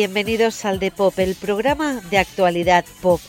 bienvenidos 0.00 0.64
al 0.64 0.78
de 0.78 0.90
Pop, 0.90 1.18
el 1.18 1.34
programa 1.34 2.00
de 2.10 2.16
actualidad 2.16 2.86
pop. 3.02 3.20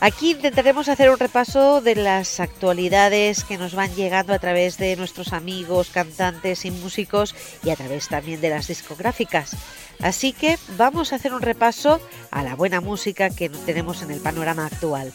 Aquí 0.00 0.32
intentaremos 0.32 0.88
hacer 0.88 1.10
un 1.10 1.16
repaso 1.16 1.80
de 1.80 1.94
las 1.94 2.40
actualidades 2.40 3.44
que 3.44 3.56
nos 3.56 3.76
van 3.76 3.94
llegando 3.94 4.34
a 4.34 4.40
través 4.40 4.78
de 4.78 4.96
nuestros 4.96 5.32
amigos, 5.32 5.90
cantantes 5.90 6.64
y 6.64 6.72
músicos 6.72 7.36
y 7.62 7.70
a 7.70 7.76
través 7.76 8.08
también 8.08 8.40
de 8.40 8.50
las 8.50 8.66
discográficas. 8.66 9.56
Así 10.00 10.32
que 10.32 10.58
vamos 10.76 11.12
a 11.12 11.16
hacer 11.16 11.32
un 11.32 11.40
repaso 11.40 12.00
a 12.32 12.42
la 12.42 12.56
buena 12.56 12.80
música 12.80 13.30
que 13.30 13.48
tenemos 13.48 14.02
en 14.02 14.10
el 14.10 14.18
panorama 14.18 14.66
actual. 14.66 15.12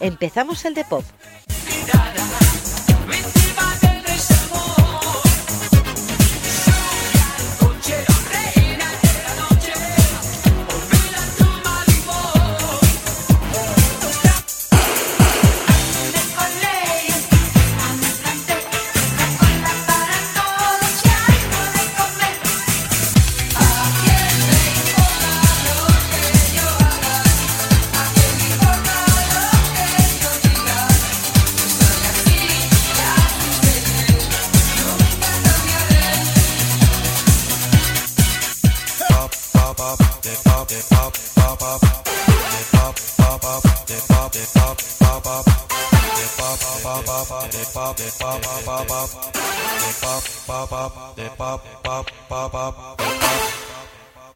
Empezamos 0.00 0.64
el 0.64 0.72
de 0.72 0.84
Pop. 0.86 1.04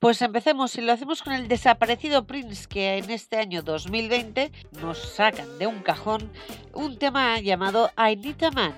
Pues 0.01 0.21
empecemos 0.21 0.77
y 0.77 0.81
lo 0.83 0.93
hacemos 0.93 1.23
con 1.23 1.33
el 1.33 1.49
desaparecido 1.49 2.27
Prince 2.27 2.67
que 2.69 2.99
en 2.99 3.11
este 3.11 3.39
año 3.39 3.63
2020 3.63 4.53
nos 4.83 5.15
sacan 5.15 5.59
de 5.59 5.67
un 5.67 5.81
cajón 5.81 6.31
un 6.73 6.99
tema 6.99 7.41
llamado 7.41 7.91
I 7.97 8.17
Need 8.17 8.43
a 8.45 8.51
Man. 8.51 8.75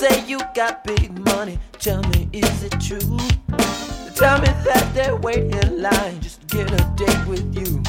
Say 0.00 0.24
you 0.26 0.40
got 0.54 0.82
big 0.82 1.10
money. 1.26 1.58
Tell 1.78 2.02
me, 2.12 2.26
is 2.32 2.64
it 2.64 2.74
true? 2.80 3.18
Tell 4.14 4.40
me 4.40 4.50
that 4.64 4.90
they're 4.94 5.16
waiting 5.16 5.52
in 5.52 5.82
line 5.82 6.18
just 6.22 6.40
to 6.40 6.46
get 6.56 6.72
a 6.72 6.82
date 6.96 7.26
with 7.26 7.46
you. 7.54 7.82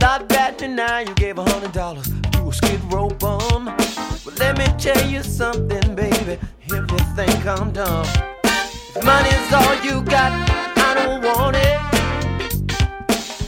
Not 0.00 0.28
bad 0.28 0.50
now 0.68 0.98
you 0.98 1.14
gave 1.14 1.38
a 1.38 1.44
hundred 1.44 1.72
dollars 1.72 2.08
to 2.32 2.48
a 2.48 2.52
skid 2.52 2.80
row 2.92 3.08
bum. 3.08 3.66
But 4.24 4.36
let 4.40 4.58
me 4.58 4.66
tell 4.78 5.02
you 5.08 5.22
something, 5.22 5.94
baby, 5.94 6.38
if 6.66 6.72
you 6.72 6.98
think 7.14 7.46
I'm 7.46 7.70
dumb. 7.70 8.06
If 8.96 9.04
money's 9.04 9.52
all 9.52 9.74
you 9.86 10.02
got, 10.02 10.32
I 10.88 10.90
don't 10.98 11.22
want 11.22 11.54
it. 11.54 11.78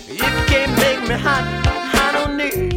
If 0.08 0.18
you 0.26 0.32
can't 0.52 0.74
make 0.84 1.00
me 1.08 1.16
hot, 1.26 1.44
I 2.04 2.12
don't 2.12 2.36
need 2.36 2.71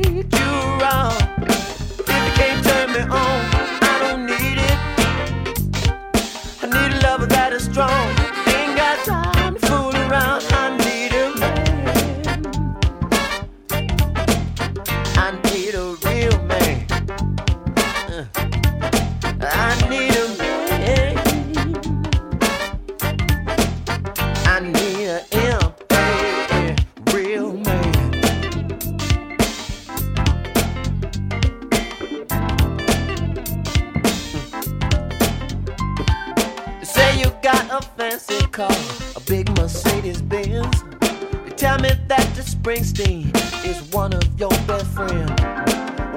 Springsteen 42.65 43.29
is 43.63 43.79
one 43.93 44.11
of 44.11 44.23
your 44.39 44.49
best 44.65 44.87
friends. 44.87 45.29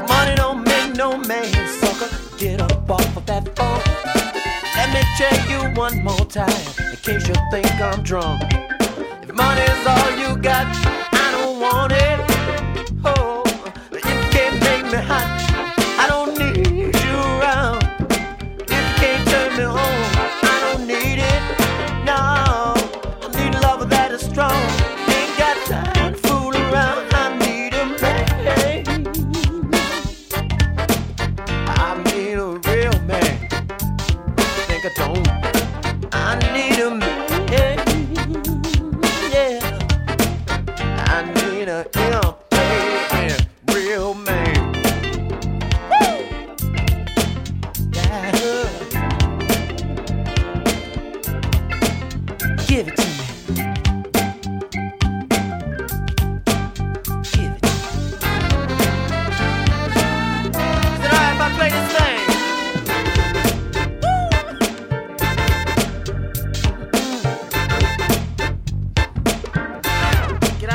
Money 0.09 0.35
don't 0.35 0.65
make 0.65 0.97
no 0.97 1.19
man 1.19 1.53
sucker. 1.69 2.09
Get 2.39 2.63
up 2.63 2.89
off 2.89 3.17
of 3.19 3.27
that 3.27 3.55
phone. 3.55 3.83
Let 4.75 4.89
me 4.95 5.03
tell 5.19 5.39
you 5.51 5.77
one 5.77 6.03
more 6.03 6.25
time, 6.25 6.49
in 6.91 6.97
case 7.03 7.29
you 7.29 7.35
think 7.51 7.71
I'm 7.79 8.03
drunk. 8.03 8.41
If 9.29 9.35
money's 9.35 9.87
all 9.87 10.11
you 10.17 10.39
got, 10.41 10.88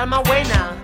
Way 0.03 0.43
now. 0.43 0.75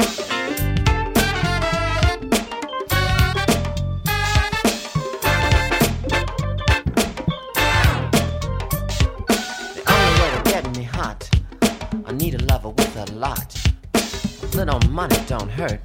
The 9.76 9.84
only 9.88 10.14
way 10.20 10.29
to 10.35 10.41
get 10.49 10.64
me 10.76 10.84
hot, 10.84 11.29
I 12.05 12.11
need 12.14 12.35
a 12.35 12.43
lover 12.46 12.70
with 12.70 12.96
a 12.96 13.11
lot. 13.14 13.55
A 13.93 14.47
little 14.55 14.79
money 14.90 15.17
don't 15.28 15.49
hurt, 15.49 15.82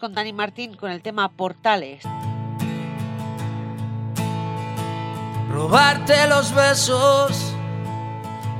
con 0.00 0.14
Dani 0.14 0.32
Martín 0.32 0.74
con 0.74 0.90
el 0.90 1.02
tema 1.02 1.28
Portales. 1.28 2.02
Robarte 5.52 6.26
los 6.26 6.54
besos, 6.54 7.52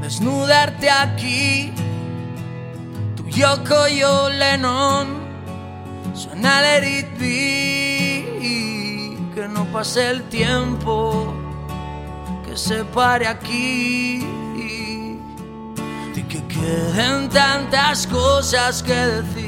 desnudarte 0.03 0.91
aquí. 0.91 1.73
Tu 3.17 3.27
Yoko 3.31 3.89
yo 3.89 4.29
Lennon, 4.29 5.19
suena 6.15 6.77
el 6.77 6.85
It 6.85 7.19
Que 9.35 9.49
no 9.49 9.65
pase 9.73 10.11
el 10.11 10.23
tiempo, 10.25 11.33
que 12.45 12.57
se 12.57 12.85
pare 12.85 13.27
aquí. 13.27 14.27
Y 16.15 16.23
que 16.29 16.45
queden 16.47 17.29
tantas 17.31 18.07
cosas 18.07 18.83
que 18.83 18.95
decir. 18.95 19.40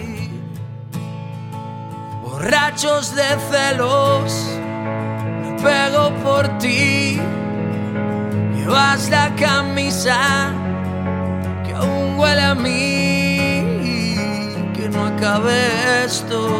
Borrachos 2.42 3.14
de 3.14 3.38
celos 3.52 4.32
pego 5.62 6.10
por 6.24 6.58
ti. 6.58 7.20
Llevas 8.56 9.08
la 9.10 9.32
camisa 9.36 10.50
que 11.64 11.72
aún 11.72 12.18
huele 12.18 12.42
a 12.42 12.54
mí. 12.56 13.84
Que 14.74 14.88
no 14.88 15.06
acabe 15.06 16.04
esto, 16.04 16.50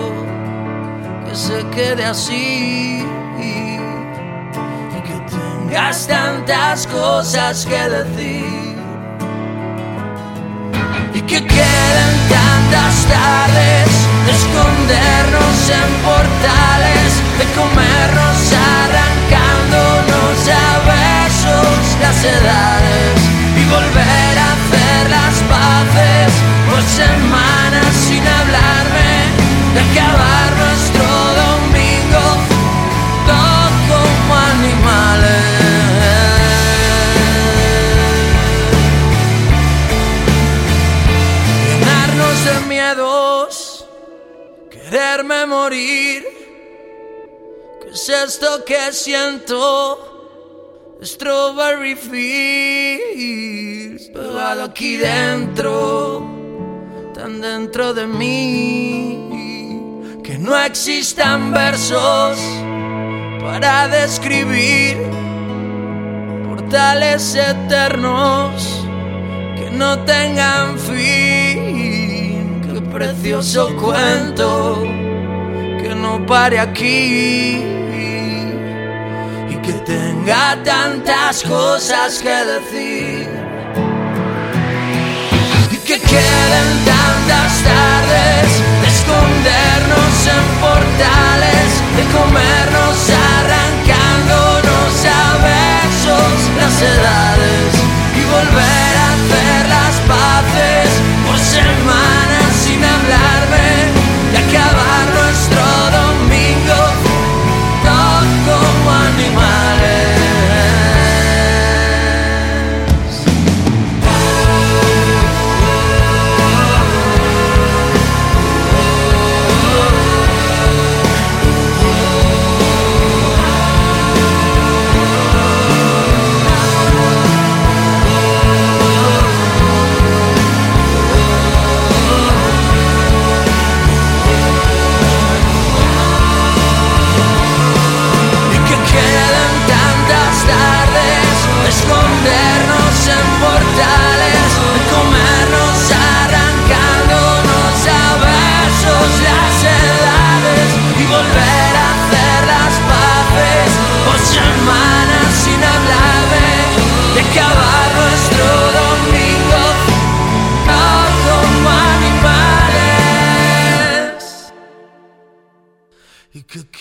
que 1.27 1.35
se 1.35 1.67
quede 1.75 2.05
así. 2.05 3.05
Y 3.41 5.01
que 5.03 5.17
tengas 5.35 6.07
tantas 6.07 6.87
cosas 6.87 7.67
que 7.67 7.89
decir. 7.89 8.77
Y 11.13 11.21
que 11.23 11.45
queden 11.45 12.13
tantas 12.31 13.05
tardes 13.07 14.12
de 14.27 14.33
escondernos 14.33 15.59
en 15.71 15.91
portales, 16.05 17.11
de 17.39 17.45
comernos 17.59 18.39
arrancándonos 18.83 20.49
a 20.49 20.79
besos 20.93 21.83
las 22.01 22.25
edades 22.25 23.19
y 23.57 23.65
volver 23.65 24.35
a 24.39 24.49
hacer 24.57 25.11
las 25.11 25.37
paces 25.53 26.33
por 26.69 26.83
semanas 26.83 27.91
sin 28.07 28.25
hablarme 28.27 29.13
de 29.75 29.81
acabar 29.91 30.49
nuestro 30.63 31.07
domingo 31.43 32.25
todo 33.27 33.73
como 33.89 34.35
animales. 34.37 35.53
De 42.45 42.61
miedos, 42.67 43.72
quererme 44.93 45.47
morir. 45.47 46.23
¿Qué 47.81 47.89
es 47.95 48.09
esto 48.11 48.63
que 48.67 48.93
siento? 48.93 49.99
Strawberry 51.03 51.97
Fields, 51.97 53.31
pegado 54.11 54.65
aquí 54.65 54.99
dentro, 54.99 56.23
tan 57.15 57.41
dentro 57.41 57.95
de 57.95 58.07
mí, 58.07 59.31
que 60.23 60.37
no 60.39 60.55
existan 60.59 61.53
versos 61.53 62.39
para 63.41 63.89
describir 63.89 64.99
portales 66.49 67.35
eternos 67.35 68.85
que 69.57 69.71
no 69.71 69.99
tengan 70.05 70.79
fin. 70.79 72.02
Precioso 72.93 73.75
cuento 73.77 74.83
que 74.83 75.95
no 75.95 76.27
pare 76.27 76.61
aquí 76.61 77.65
y 79.49 79.57
que 79.63 79.73
tenga 79.73 80.63
tantas 80.63 81.43
cosas 81.43 82.21
que 82.21 82.29
decir. 82.29 83.29
Y 85.71 85.77
que 85.79 85.99
queden 86.01 86.71
tantas 86.85 87.63
tardes 87.63 88.61
de 88.83 88.89
escondernos 88.89 90.27
en 90.37 90.45
portales, 90.61 91.71
de 91.97 92.05
comernos 92.13 93.09
arrancándonos 93.39 94.93
a 95.07 95.39
besos 95.49 96.37
las 96.59 96.83
edades 96.83 97.73
y 98.15 98.23
volver 98.27 98.93
a 98.99 99.09
hacer 99.15 99.69
las 99.71 99.95
paces 100.07 100.91
por 101.27 101.39
semanas 101.39 101.92
hablar. 103.13 103.42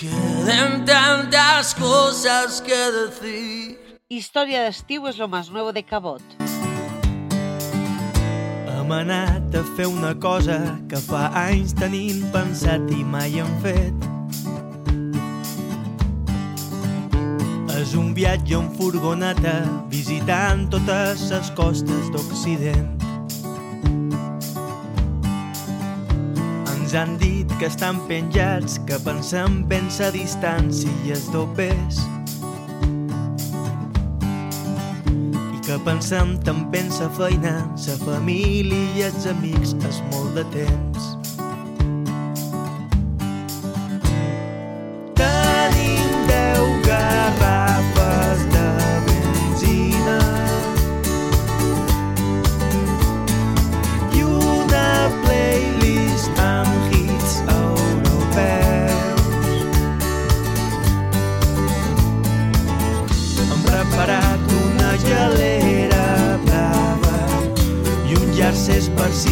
Queden 0.01 0.83
tantas 0.85 1.75
cosas 1.75 2.61
que 2.65 2.79
decir. 2.91 3.77
Història 4.09 4.65
d'estiu 4.65 5.05
és 5.07 5.19
lo 5.21 5.27
más 5.29 5.51
nuevo 5.53 5.71
de 5.71 5.83
Cabot. 5.85 6.23
Hem 8.71 8.91
anat 8.91 9.53
a 9.55 9.61
fer 9.77 9.85
una 9.87 10.15
cosa 10.17 10.57
que 10.89 10.97
fa 10.97 11.29
anys 11.45 11.75
tenim 11.77 12.25
pensat 12.33 12.89
i 12.91 13.05
mai 13.05 13.37
hem 13.39 13.53
fet. 13.61 14.09
És 17.77 17.93
un 17.97 18.11
viatge 18.17 18.57
en 18.57 18.73
furgoneta 18.77 19.61
visitant 19.93 20.67
totes 20.73 21.29
les 21.29 21.53
costes 21.57 22.09
d'Occident. 22.13 23.00
Ens 26.91 26.99
han 26.99 27.13
dit 27.17 27.51
que 27.55 27.69
estan 27.71 28.01
penjats, 28.09 28.73
que 28.83 28.97
pensem 28.99 29.61
ben 29.69 29.85
sa 29.87 30.09
distància 30.11 30.91
i 31.07 31.13
els 31.15 31.29
dopers. 31.31 32.01
I 35.55 35.61
que 35.63 35.77
pensem 35.87 36.35
també 36.43 36.83
en 36.83 36.91
sa 36.91 37.07
feina, 37.15 37.55
sa 37.79 37.95
família 38.03 38.83
i 38.99 39.07
els 39.07 39.29
amics 39.31 39.71
és 39.87 40.03
molt 40.11 40.35
de 40.35 40.43
temps. 40.59 41.10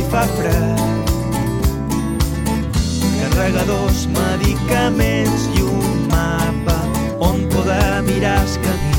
Fa 0.09 0.25
fred. 0.35 0.79
Carregadors, 3.19 4.07
medicaments 4.07 5.45
i 5.55 5.61
un 5.61 6.07
mapa 6.09 6.77
on 7.19 7.45
poder 7.53 8.01
mirar 8.07 8.41
el 8.43 8.55
camí 8.65 8.93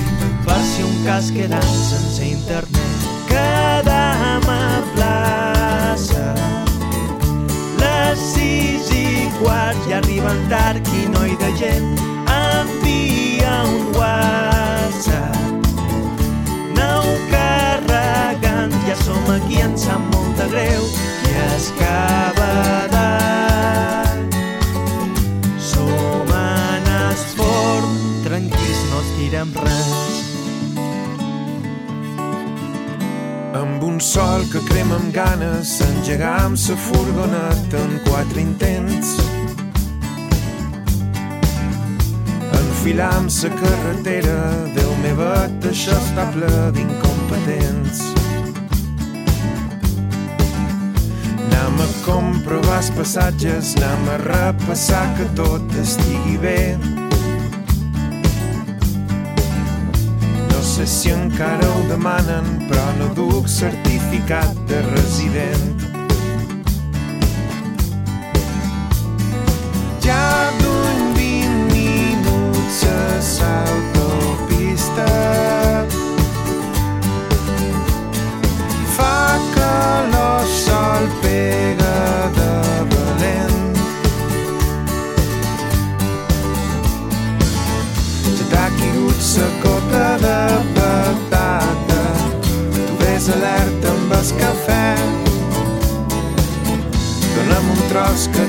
per 0.46 0.60
si 0.70 0.82
un 0.86 0.96
cas 1.04 1.30
quedant 1.34 1.72
sense 1.82 2.22
internet. 2.24 3.06
Quedam 3.30 4.46
a 4.54 4.82
plaça 4.94 6.26
les 7.82 8.26
sis 8.32 8.92
i 8.94 9.30
quarts 9.40 9.88
i 9.90 9.98
arriben 10.00 10.44
tard 10.52 10.94
i 10.94 11.08
no 11.14 11.24
hi 11.26 11.38
de 11.42 11.54
gent. 11.62 12.04
Envia 12.40 13.56
un 13.66 13.90
WhatsApp. 13.98 14.39
Ja 19.30 19.38
som 19.38 19.46
aquí, 19.46 19.60
ens 19.62 19.84
sap 19.84 20.00
molt 20.14 20.36
de 20.38 20.46
greu 20.48 20.82
i 21.28 21.32
es 21.54 21.72
de... 22.90 23.06
Som 25.58 26.30
en 26.34 26.86
esport, 27.12 27.90
tranquils, 28.24 28.80
no 28.90 29.00
estirem 29.00 29.52
res. 29.54 29.92
Amb 33.54 33.82
un 33.84 34.00
sol 34.00 34.46
que 34.52 34.60
crema 34.68 34.96
amb 34.96 35.12
ganes, 35.14 35.80
engegam 35.80 36.56
sa 36.56 36.76
furgoneta 36.76 37.78
en 37.78 38.00
quatre 38.06 38.40
intents. 38.40 39.18
Enfilam 42.52 43.28
sa 43.28 43.48
carretera, 43.48 44.38
Déu 44.74 44.96
mevet, 45.02 45.70
això 45.70 45.92
està 45.92 46.26
ple 46.32 46.72
d'incompetents. 46.74 48.19
A 51.80 51.90
comprovar 52.04 52.78
els 52.82 52.90
passatges, 52.96 53.74
anem 53.80 54.08
a 54.14 54.22
repassar 54.26 55.04
que 55.16 55.28
tot 55.38 55.78
estigui 55.80 56.36
bé. 56.44 56.60
sé 60.80 60.86
si 60.86 61.10
encara 61.10 61.66
ho 61.68 61.80
demanen, 61.88 62.46
però 62.68 62.84
no 62.96 63.08
duc 63.14 63.48
certificat 63.48 64.54
de 64.68 64.78
resident. 64.94 65.82
Ja 70.00 70.48
d'un 70.60 71.12
20 71.18 71.68
minuts 71.74 72.80
a 72.88 73.00
l'autopista 73.50 75.08
fa 78.96 79.18
calor, 79.52 80.46
sol 80.64 80.79
pega 81.22 81.96
de 82.38 82.52
valent. 82.92 83.82
Ja 88.36 88.44
t'ha 88.52 88.66
caigut 88.78 89.18
sa 89.32 89.46
cota 89.64 90.06
de 90.24 90.40
alerta 93.32 93.90
amb 93.90 94.12
el 94.12 94.30
cafè. 94.40 94.86
Dóna'm 97.34 97.70
un 97.74 97.82
tros 97.90 98.28
que 98.34 98.46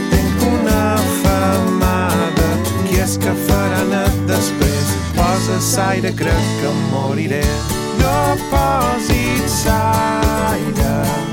una 0.47 0.97
famada. 1.23 2.49
Qui 2.87 3.01
és 3.03 3.17
que 3.21 3.33
farà 3.47 3.83
net 3.91 4.21
després? 4.29 4.95
Posa 5.17 5.59
l'aire, 5.71 6.13
crec 6.21 6.47
que 6.61 6.73
moriré. 6.91 7.43
No 8.01 8.15
posis 8.53 9.65
l'aire, 9.67 10.71
que 10.81 11.30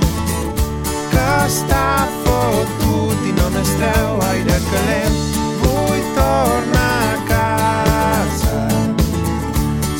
està 1.48 2.06
fotut 2.24 3.18
i 3.24 3.32
només 3.38 3.70
treu 3.80 4.20
aire 4.28 4.56
calent. 4.68 5.16
Vull 5.62 6.02
tornar 6.16 6.96
a 7.08 7.16
casa. 7.30 8.58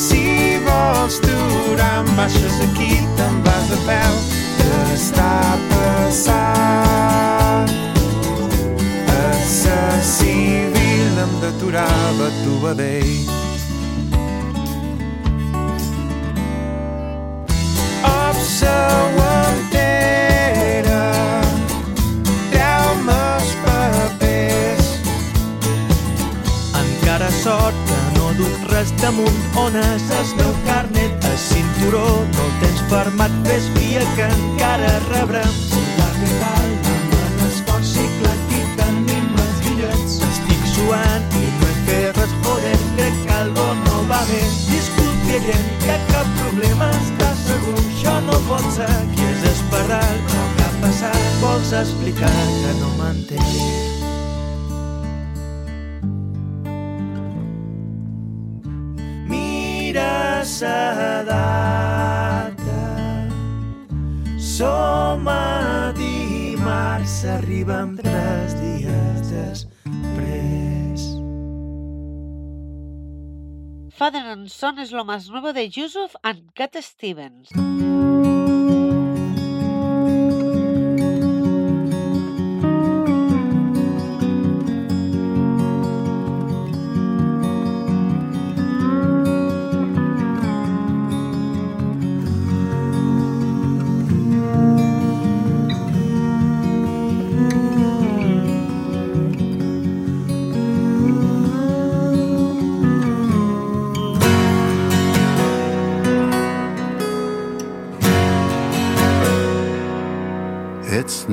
Si 0.08 0.22
vols 0.66 1.16
durar, 1.24 2.04
em 2.04 2.08
baixes 2.20 2.56
aquí, 2.68 2.92
te'n 3.16 3.40
de 3.70 3.78
peu 3.86 4.12
està 4.94 5.34
passant. 5.72 6.48
A 9.16 9.26
sa 9.48 9.80
civil 10.12 11.14
em 11.24 11.32
deturava 11.46 12.26
tu 12.44 12.54
vedell. 12.66 13.16
Observa 18.12 19.47
no 28.78 28.85
duc 28.85 28.94
res 28.94 29.00
damunt 29.02 29.56
on 29.58 29.76
és 29.76 30.02
el 30.14 30.28
meu 30.38 30.52
carnet, 30.66 31.25
el 31.25 31.38
cinturó 31.38 32.04
no 32.35 32.44
el 32.44 32.52
tens 32.61 32.82
fermat, 32.90 33.32
fes 33.44 33.66
via 33.75 34.04
que 34.14 34.28
encara 34.28 34.92
els 39.47 39.58
bitllets. 39.64 40.20
Estic 40.28 40.62
suant 40.76 41.26
i 41.40 41.50
joder, 41.58 42.78
que 43.26 43.35
algo 43.40 43.66
no 43.82 44.06
va 44.06 44.23
bé. 44.30 44.42
Que 45.82 45.99
cap 46.12 46.26
problema 46.38 46.88
està 47.02 47.35
segur, 47.42 47.76
això 47.82 48.16
no 48.30 48.38
pot 48.47 48.73
ser. 48.78 48.88
Qui 49.14 49.26
és 49.26 49.47
esperar, 49.56 50.06
però 50.30 50.49
què 50.56 50.66
ha 50.70 50.73
passat? 50.87 51.30
Vols 51.42 51.73
explicar 51.82 52.35
que 52.62 52.80
no 52.80 52.94
m'entens? 53.02 53.97
Sa 60.45 61.18
som 64.38 65.26
a 65.26 65.92
dimarts, 65.99 67.25
arribem 67.26 67.97
tres 67.99 68.54
dies 68.61 69.30
després. 69.33 71.02
Father 73.99 74.23
and 74.30 74.49
Son 74.49 74.78
es 74.78 74.92
lo 74.92 75.04
más 75.04 75.28
nuevo 75.28 75.52
de 75.52 75.68
Yusuf 75.68 76.14
and 76.23 76.52
Cat 76.54 76.76
Stevens. 76.83 77.50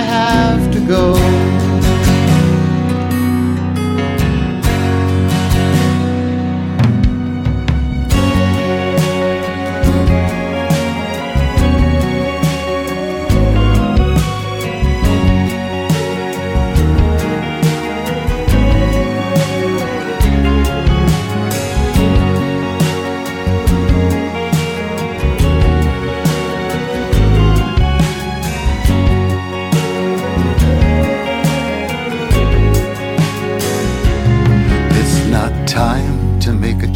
have 0.00 0.72
to 0.72 0.80
go. 0.80 1.49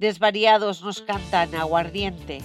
Desvariados 0.00 0.80
nos 0.80 1.02
cantan 1.02 1.54
aguardiente. 1.54 2.40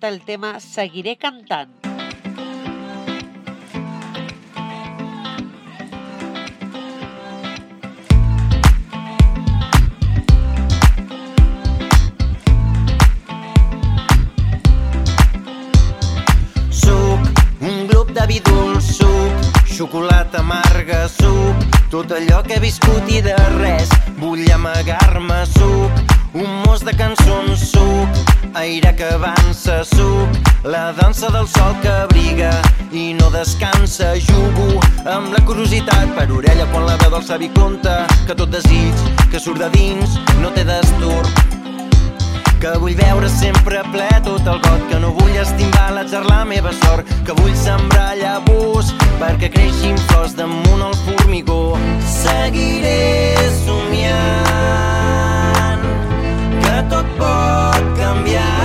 Presenta 0.00 0.08
el 0.08 0.22
tema 0.22 0.60
Seguiré 0.60 1.16
cantant. 1.16 1.70
Xocolata 19.80 20.40
amarga, 20.40 21.08
suc, 21.08 21.56
tot 21.88 22.12
allò 22.12 22.42
que 22.44 22.58
he 22.58 22.60
viscut 22.60 23.08
i 23.08 23.22
de 23.24 23.32
res 23.54 23.88
vull 24.20 24.44
amagar-me, 24.52 25.40
suc, 25.54 26.02
un 26.36 26.50
mos 26.66 26.84
de 26.84 26.92
cançons, 27.00 27.64
suc, 27.70 27.79
aire 28.54 28.94
que 28.96 29.04
avança, 29.04 29.84
suc, 29.84 30.28
la 30.64 30.92
dansa 30.92 31.30
del 31.30 31.46
sol 31.48 31.76
que 31.82 31.88
abriga 31.88 32.50
i 32.92 33.14
no 33.14 33.30
descansa, 33.30 34.14
jugo 34.18 34.80
amb 35.04 35.32
la 35.34 35.44
curiositat 35.46 36.14
per 36.16 36.30
orella 36.32 36.66
quan 36.72 36.86
la 36.86 36.96
veu 37.02 37.10
del 37.14 37.24
savi 37.24 37.48
conta 37.54 38.06
que 38.26 38.34
tot 38.34 38.50
desig 38.50 38.94
que 39.30 39.40
surt 39.40 39.58
de 39.62 39.70
dins 39.76 40.18
no 40.42 40.50
té 40.56 40.64
destorb 40.66 41.26
que 42.60 42.74
vull 42.82 42.94
veure 42.96 43.28
sempre 43.32 43.80
ple 43.92 44.08
tot 44.26 44.44
el 44.44 44.58
got, 44.66 44.82
que 44.90 44.98
no 45.00 45.14
vull 45.16 45.36
estimbar 45.40 45.90
la 45.96 46.04
la 46.28 46.44
meva 46.44 46.72
sort, 46.84 47.06
que 47.24 47.32
vull 47.40 47.56
sembrar 47.56 48.16
llavors 48.20 48.92
perquè 49.18 49.48
creixin 49.54 49.96
flors 50.08 50.34
damunt 50.36 50.82
el 50.90 50.94
formigó. 51.06 51.78
Seguiré 52.04 53.36
somiant 53.64 54.20
que 56.60 56.76
tot 56.92 57.06
pot 57.16 57.79
cambiar. 58.10 58.59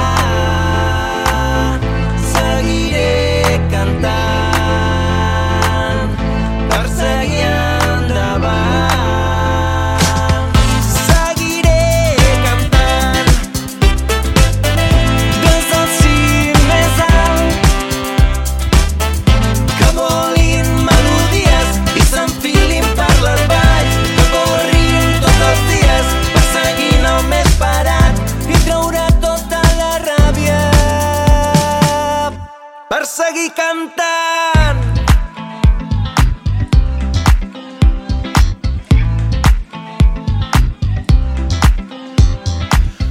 Per 33.05 33.11
seguir 33.11 33.51
cantant. 33.53 34.81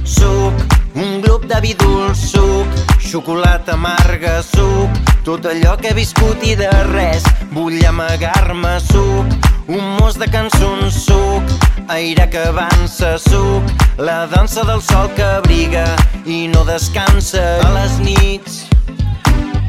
Suc, 0.03 0.53
un 0.95 1.21
grup 1.21 1.45
de 1.47 1.61
vi 1.61 1.73
dolç, 1.79 2.25
suc, 2.33 2.67
xocolata 2.99 3.73
amarga, 3.73 4.41
suc, 4.43 4.99
tot 5.23 5.47
allò 5.47 5.77
que 5.79 5.93
he 5.93 5.95
viscut 5.95 6.43
i 6.43 6.55
de 6.59 6.69
res. 6.91 7.23
Vull 7.55 7.79
amagar-me, 7.87 8.75
suc, 8.91 9.49
un 9.71 9.95
mos 10.01 10.19
de 10.19 10.27
cançons, 10.27 11.01
suc, 11.07 11.57
aire 11.87 12.27
que 12.29 12.43
avança, 12.51 13.15
suc, 13.29 13.75
la 13.97 14.25
dansa 14.27 14.67
del 14.67 14.83
sol 14.83 15.11
que 15.15 15.27
abriga 15.39 15.87
i 16.25 16.47
no 16.51 16.67
descansa. 16.67 17.47
A 17.63 17.75
les 17.79 17.99
nits 18.03 18.65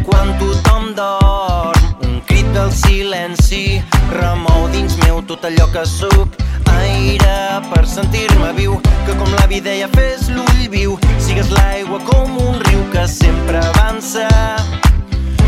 quan 0.07 0.33
tothom 0.38 0.95
dorm. 0.95 1.83
Un 2.07 2.21
crit 2.27 2.47
del 2.55 2.71
silenci 2.73 3.83
remou 4.14 4.69
dins 4.73 4.97
meu 5.05 5.21
tot 5.27 5.45
allò 5.45 5.66
que 5.75 5.85
sóc. 5.87 6.38
Aire 6.77 7.61
per 7.73 7.85
sentir-me 7.87 8.53
viu 8.57 8.79
que 9.07 9.19
com 9.19 9.29
la 9.40 9.47
vida 9.51 9.75
ja 9.75 9.90
fes 9.99 10.31
l'ull 10.31 10.64
viu. 10.71 10.97
Sigues 11.19 11.51
l'aigua 11.51 12.01
com 12.07 12.38
un 12.49 12.62
riu 12.71 12.87
que 12.95 13.07
sempre 13.11 13.61
avança. 13.75 14.29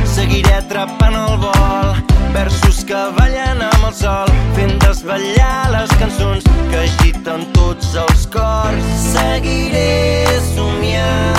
Seguiré 0.04 0.58
atrapant 0.58 1.14
el 1.14 1.36
vol 1.46 1.94
versos 2.34 2.84
que 2.84 2.98
ballen 3.16 3.62
amb 3.62 3.88
el 3.88 3.94
sol 3.94 4.30
fent 4.56 4.76
desvetllar 4.84 5.70
les 5.72 5.94
cançons 6.02 6.46
que 6.70 6.84
agiten 6.84 7.46
tots 7.56 7.94
els 8.04 8.26
cors. 8.34 8.94
Seguiré 9.08 10.40
somiant 10.52 11.37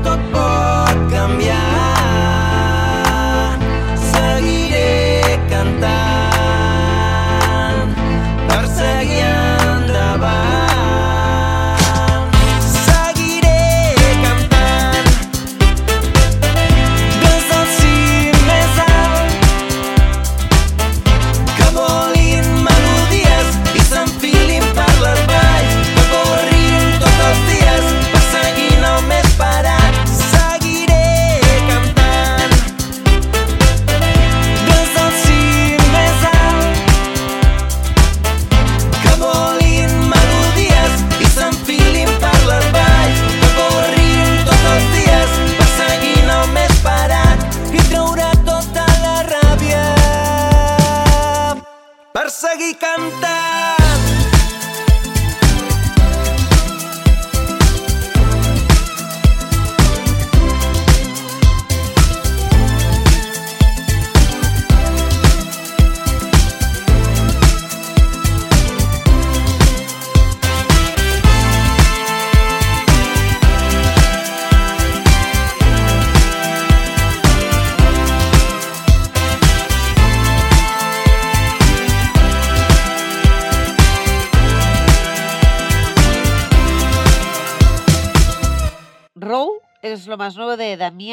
tot 0.00 0.20
pot 0.32 0.96
canviar. 1.10 1.81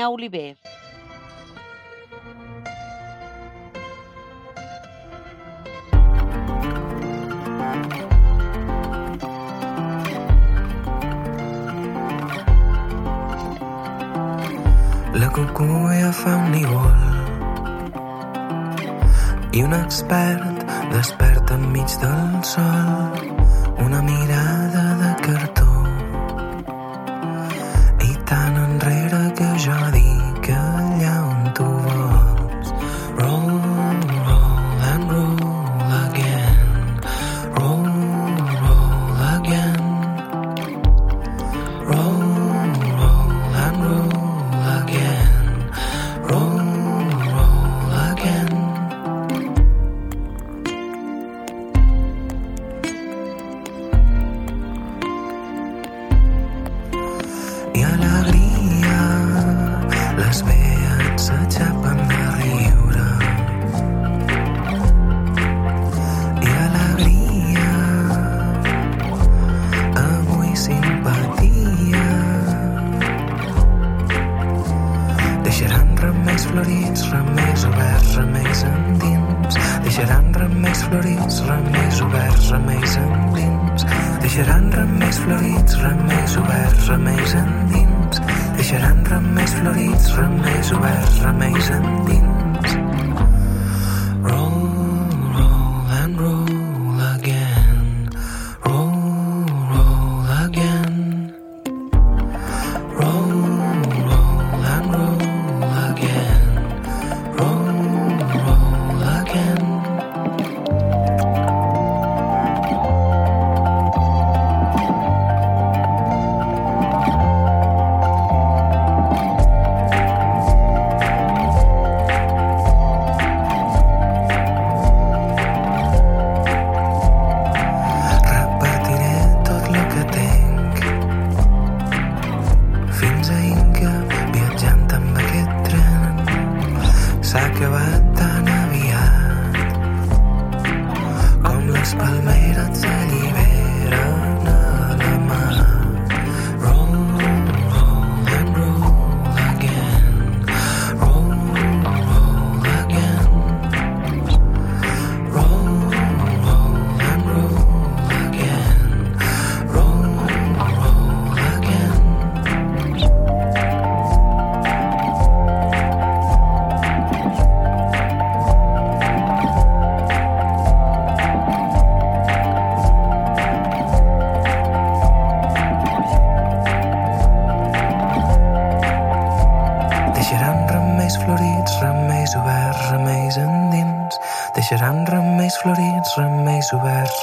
Oliver. 0.09 0.48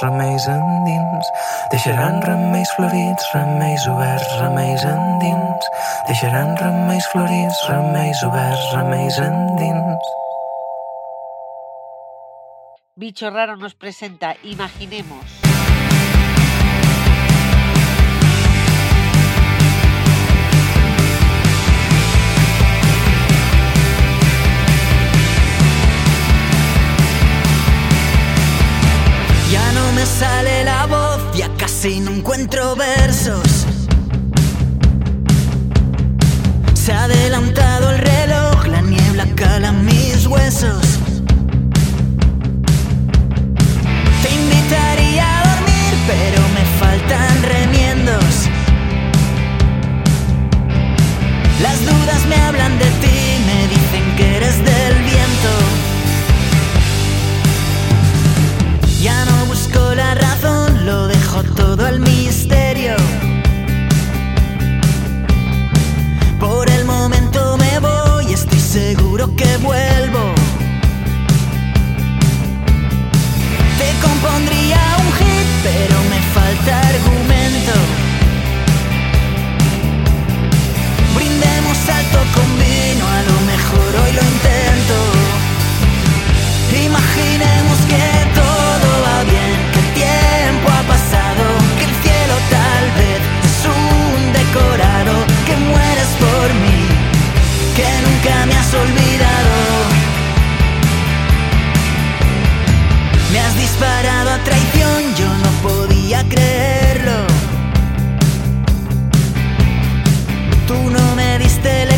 remeis 0.01 0.47
endins. 0.47 1.25
Deixaran 1.71 2.21
remeis 2.21 2.69
florits, 2.75 3.23
remeis 3.33 3.87
oberts, 3.87 4.29
remeis 4.41 4.83
endins. 4.83 5.65
Deixaran 6.07 6.55
remeis 6.57 7.05
florits, 7.11 7.57
remeis 7.69 8.23
oberts, 8.23 8.71
remeis 8.75 9.19
endins. 9.19 10.13
Bicho 12.95 13.29
Raro 13.29 13.57
nos 13.57 13.75
presenta 13.75 14.35
Imaginemos. 14.43 15.46
sale 30.17 30.63
la 30.63 30.87
voz, 30.87 31.19
ya 31.35 31.47
casi 31.57 31.99
no 31.99 32.11
encuentro 32.11 32.75
versos. 32.75 33.67
Se 36.73 36.91
ha 36.91 37.03
adelantado 37.03 37.91
el 37.91 37.99
reloj, 37.99 38.67
la 38.67 38.81
niebla 38.81 39.25
cala 39.35 39.71
mis 39.71 40.25
huesos. 40.25 40.81
Te 44.23 44.29
invitaría 44.41 45.25
a 45.37 45.43
dormir, 45.49 45.93
pero 46.11 46.41
me 46.55 46.63
faltan 46.79 47.43
remiendos. 47.43 48.49
Las 51.61 51.79
dudas 51.85 52.25
me 52.27 52.35
hablan 52.37 52.79
de 52.79 52.89
ti, 53.03 53.17
me 53.45 53.67
dicen 53.67 54.15
que 54.17 54.37
eres 54.37 54.57
del 54.63 54.95
viento. 55.03 55.76
todo 61.57 61.87
el 61.87 61.99
misterio. 61.99 62.95
Por 66.39 66.69
el 66.69 66.85
momento 66.85 67.57
me 67.57 67.79
voy, 67.79 68.31
estoy 68.31 68.59
seguro 68.59 69.35
que 69.35 69.57
vuelvo. 69.57 70.23
Te 73.79 73.89
compondría 74.05 74.79
un 75.03 75.09
hit, 75.19 75.49
pero 75.63 75.95
me 76.11 76.19
falta 76.35 76.71
argumento. 76.93 77.75
Brindemos 81.15 81.77
alto 81.99 82.19
con 82.35 82.49
vino, 82.63 83.03
a 83.19 83.21
lo 83.29 83.37
mejor 83.51 83.89
hoy 84.01 84.11
lo 84.17 84.23
intento. 84.35 84.97
Imaginemos. 86.85 87.66
olvidado. 98.81 99.57
Me 103.31 103.39
has 103.39 103.55
disparado 103.55 104.29
a 104.31 104.37
traición, 104.43 105.15
yo 105.15 105.29
no 105.43 105.49
podía 105.67 106.23
creerlo. 106.29 107.27
Tú 110.67 110.89
no 110.89 111.15
me 111.15 111.39
diste 111.39 111.83
el 111.83 111.96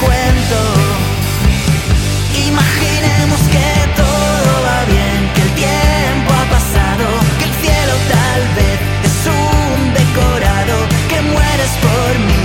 cuento. 0.00 0.60
Imaginemos 2.46 3.40
que 3.50 3.70
todo 3.96 4.50
va 4.66 4.84
bien, 4.86 5.18
que 5.34 5.42
el 5.42 5.52
tiempo 5.64 6.30
ha 6.32 6.46
pasado, 6.56 7.06
que 7.38 7.44
el 7.44 7.54
cielo 7.62 7.94
tal 8.14 8.42
vez 8.58 8.78
es 9.08 9.18
un 9.26 9.94
decorado, 9.94 10.76
que 11.08 11.20
mueres 11.22 11.72
por 11.86 12.12
mí, 12.26 12.44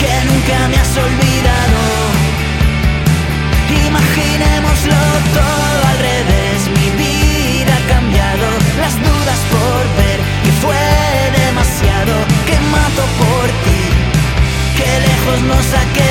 que 0.00 0.12
nunca 0.28 0.68
me 0.68 0.76
has 0.76 0.94
olvidado. 0.96 1.80
Imaginémoslo 3.88 5.02
todo 5.38 5.80
al 5.90 5.98
revés, 6.10 6.58
mi 6.76 6.88
vida 7.02 7.72
ha 7.78 7.84
cambiado, 7.94 8.46
las 8.82 8.94
dudas 9.08 9.40
por 9.54 9.82
ver 9.98 10.18
que 10.44 10.52
fue 10.62 10.86
demasiado, 11.44 12.14
que 12.46 12.56
mato 12.74 13.04
por 13.22 13.46
ti, 13.64 13.82
que 14.76 14.90
lejos 15.08 15.40
nos 15.48 15.64
saqué. 15.64 16.09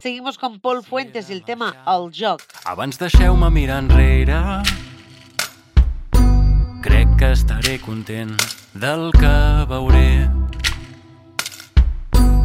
Seguimos 0.00 0.38
con 0.38 0.60
Paul 0.60 0.82
Fuentes 0.82 1.30
y 1.30 1.32
el 1.32 1.44
tema 1.44 1.76
El 1.86 2.10
joc. 2.12 2.42
Abans 2.64 2.98
deixeu-me 2.98 3.50
mirar 3.50 3.82
enrere. 3.84 4.62
Crec 6.82 7.16
que 7.18 7.32
estaré 7.32 7.78
content 7.78 8.32
del 8.74 9.10
que 9.12 9.66
veuré. 9.68 10.30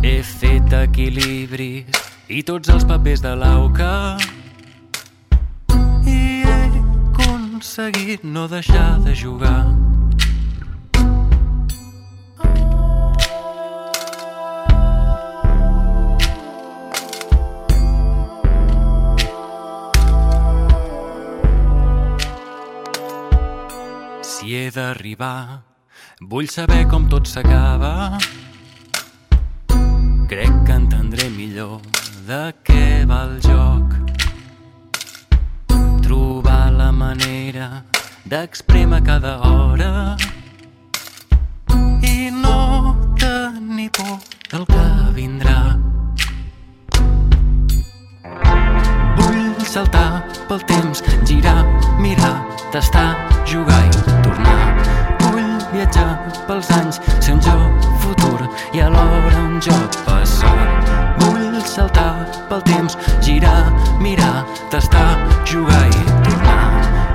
He 0.04 0.22
fet 0.22 0.74
equilibris 0.84 2.04
i 2.28 2.44
tots 2.44 2.70
els 2.70 2.86
papers 2.86 3.24
de 3.24 3.34
l'auca. 3.40 4.18
I 6.06 6.44
he 6.44 6.62
aconseguit 7.16 8.24
no 8.24 8.48
deixar 8.52 9.00
de 9.08 9.16
jugar 9.16 9.85
He 24.56 24.70
d'arribar, 24.72 25.64
vull 26.32 26.46
saber 26.48 26.86
com 26.88 27.10
tot 27.12 27.28
s'acaba. 27.28 28.20
Crec 30.32 30.54
que 30.68 30.76
entendré 30.76 31.26
millor 31.34 31.82
de 32.30 32.40
què 32.70 32.86
va 33.10 33.18
el 33.26 33.34
joc. 33.44 33.98
Trobar 36.06 36.70
la 36.78 36.88
manera 37.02 37.68
d'expremar 38.32 39.02
cada 39.10 39.34
hora 39.50 39.92
i 42.14 42.32
no 42.38 42.56
tenir 43.26 43.90
por 44.00 44.16
del 44.54 44.66
que 44.72 44.86
vindrà. 45.20 45.58
Vull 49.20 49.68
saltar 49.76 50.24
pel 50.48 50.64
temps, 50.72 51.04
girar, 51.28 51.60
mirar, 52.00 52.36
tastar, 52.72 53.10
jugar 53.44 53.84
i 53.84 53.95
viatjar 55.76 56.16
pels 56.48 56.70
anys, 56.72 57.00
ser 57.20 57.34
un 57.36 57.42
jo 57.44 57.56
futur 58.00 58.48
i 58.74 58.80
alhora 58.80 59.42
un 59.44 59.60
joc 59.64 59.98
passat. 60.08 60.92
Vull 61.20 61.60
saltar 61.68 62.26
pel 62.50 62.64
temps, 62.70 62.96
girar, 63.26 63.74
mirar, 64.00 64.46
tastar, 64.72 65.18
jugar 65.50 65.84
i 65.90 66.04
tornar. 66.28 66.62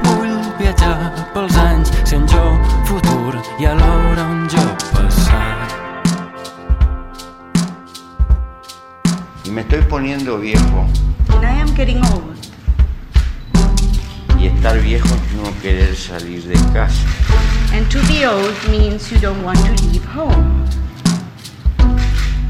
Vull 0.08 0.36
viatjar 0.58 1.08
pels 1.34 1.56
anys, 1.64 1.92
ser 2.04 2.20
un 2.20 2.28
jo 2.28 2.44
futur 2.90 3.38
i 3.58 3.70
alhora 3.70 4.28
un 4.28 4.46
joc 4.52 4.86
passat. 4.92 5.76
Y 9.44 9.50
me 9.50 9.62
estoy 9.62 9.82
poniendo 9.88 10.38
viejo. 10.38 10.86
And 11.30 11.44
I 11.44 11.60
am 11.62 11.74
getting 11.74 12.04
old. 12.12 12.36
Y 14.38 14.46
estar 14.46 14.78
viejo 14.80 15.08
es 15.08 15.32
no 15.34 15.60
querer 15.60 15.96
salir 15.96 16.42
de 16.44 16.58
casa. 16.72 17.06
And 17.72 17.88
to 17.90 17.98
be 18.08 18.24
old 18.26 18.54
means 18.68 19.10
you 19.12 19.18
don't 19.18 19.42
want 19.44 19.58
to 19.64 19.72
leave 19.86 20.04
home. 20.04 20.66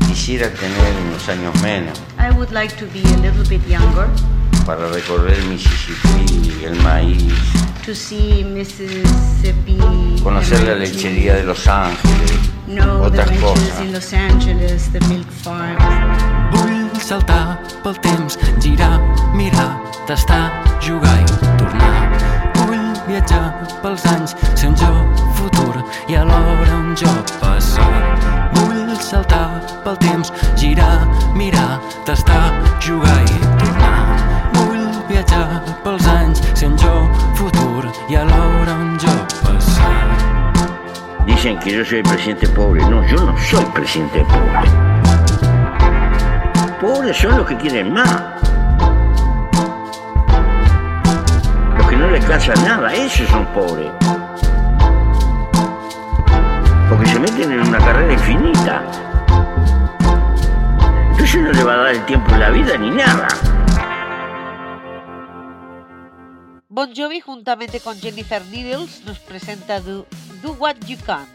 Quisiera 0.08 0.48
tener 0.50 0.92
unos 1.06 1.28
años 1.28 1.54
menos 1.62 1.98
I 2.18 2.30
would 2.36 2.50
like 2.52 2.74
to 2.76 2.86
be 2.86 3.00
a 3.00 3.16
little 3.18 3.44
bit 3.48 3.62
younger, 3.66 4.08
para 4.66 4.88
recorrer 4.88 5.36
Mississippi, 5.46 6.64
el 6.64 6.74
maíz, 6.82 7.32
to 7.84 7.94
see 7.94 8.44
Mississippi. 8.44 9.78
conocer 10.22 10.62
la 10.64 10.74
lechería 10.74 11.34
de 11.36 11.44
Los 11.44 11.66
Ángeles, 11.66 12.32
Know 12.66 13.00
the 13.10 13.20
otras 13.20 13.28
ranches 13.28 13.40
cosas. 13.42 13.80
in 13.80 13.92
Los 13.92 14.12
Angeles, 14.12 14.88
the 14.92 15.00
milk 15.08 15.26
farms. 15.30 15.82
Vull 16.52 17.00
saltar 17.00 17.58
pel 17.82 17.98
temps, 18.00 18.38
girar, 18.60 19.00
mirar, 19.34 19.80
tastar, 20.06 20.50
jugar 20.80 21.18
i 21.19 21.19
tornar. 21.19 21.19
Vull 21.19 21.19
viatjar 23.10 23.50
pels 23.82 24.04
anys, 24.06 24.34
un 24.66 24.74
jo 24.78 24.90
futur 25.34 25.82
i 26.08 26.14
alhora 26.14 26.76
un 26.76 26.94
joc 26.96 27.32
passat. 27.40 28.26
Vull 28.54 28.94
saltar 29.02 29.60
pel 29.84 29.98
temps, 30.04 30.30
girar, 30.60 31.08
mirar, 31.34 31.80
tastar, 32.06 32.52
jugar 32.84 33.18
i 33.26 33.40
tornar. 33.62 33.98
Vull 34.58 34.86
viatjar 35.10 35.60
pels 35.84 36.06
anys, 36.14 36.42
un 36.66 36.76
jo 36.78 36.94
futur 37.38 37.90
i 38.08 38.20
alhora 38.20 38.78
un 38.78 38.98
joc 39.02 39.38
passat. 39.42 40.68
Dicen 41.26 41.58
que 41.58 41.74
yo 41.78 41.84
soy 41.84 42.02
presidente 42.02 42.48
pobre. 42.48 42.80
No, 42.90 43.06
yo 43.06 43.24
no 43.24 43.36
soy 43.38 43.64
presidente 43.74 44.24
pobre. 44.24 44.70
Pobres 46.80 47.16
son 47.16 47.36
los 47.36 47.46
que 47.46 47.56
quieren 47.56 47.92
más. 47.92 48.39
Alcanza 52.32 52.54
nada, 52.62 52.94
esos 52.94 53.28
son 53.28 53.44
pobres. 53.46 53.90
Porque 56.88 57.06
se 57.06 57.18
meten 57.18 57.50
en 57.50 57.60
una 57.60 57.78
carrera 57.78 58.12
infinita. 58.12 58.84
Entonces 61.10 61.42
no 61.42 61.50
le 61.50 61.64
va 61.64 61.72
a 61.72 61.76
dar 61.76 61.94
el 61.94 62.04
tiempo 62.06 62.32
en 62.32 62.40
la 62.40 62.50
vida 62.50 62.76
ni 62.78 62.90
nada. 62.90 63.26
Bon 66.68 66.94
Jovi, 66.94 67.20
juntamente 67.20 67.80
con 67.80 67.98
Jennifer 67.98 68.42
Needles, 68.46 69.02
nos 69.04 69.18
presenta 69.18 69.80
Do, 69.80 70.06
Do 70.40 70.52
What 70.52 70.76
You 70.86 70.98
Can. 71.04 71.26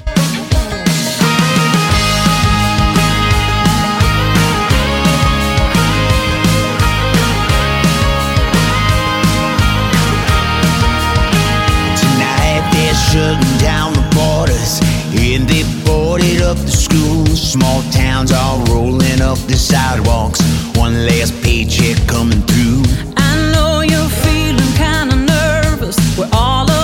Shutting 13.16 13.58
down 13.60 13.94
the 13.94 14.06
borders 14.14 14.82
and 15.16 15.48
they 15.48 15.64
boarded 15.86 16.42
up 16.42 16.58
the 16.58 16.76
schools. 16.86 17.40
Small 17.54 17.82
towns 17.84 18.34
all 18.34 18.60
rolling 18.66 19.22
up 19.22 19.38
the 19.48 19.56
sidewalks. 19.56 20.42
One 20.76 20.94
last 21.08 21.34
paycheck 21.42 21.96
coming 22.08 22.42
through. 22.42 22.84
I 23.16 23.32
know 23.54 23.80
you're 23.92 24.14
feeling 24.26 24.74
kinda 24.84 25.16
nervous. 25.16 25.98
We're 26.18 26.30
all 26.34 26.75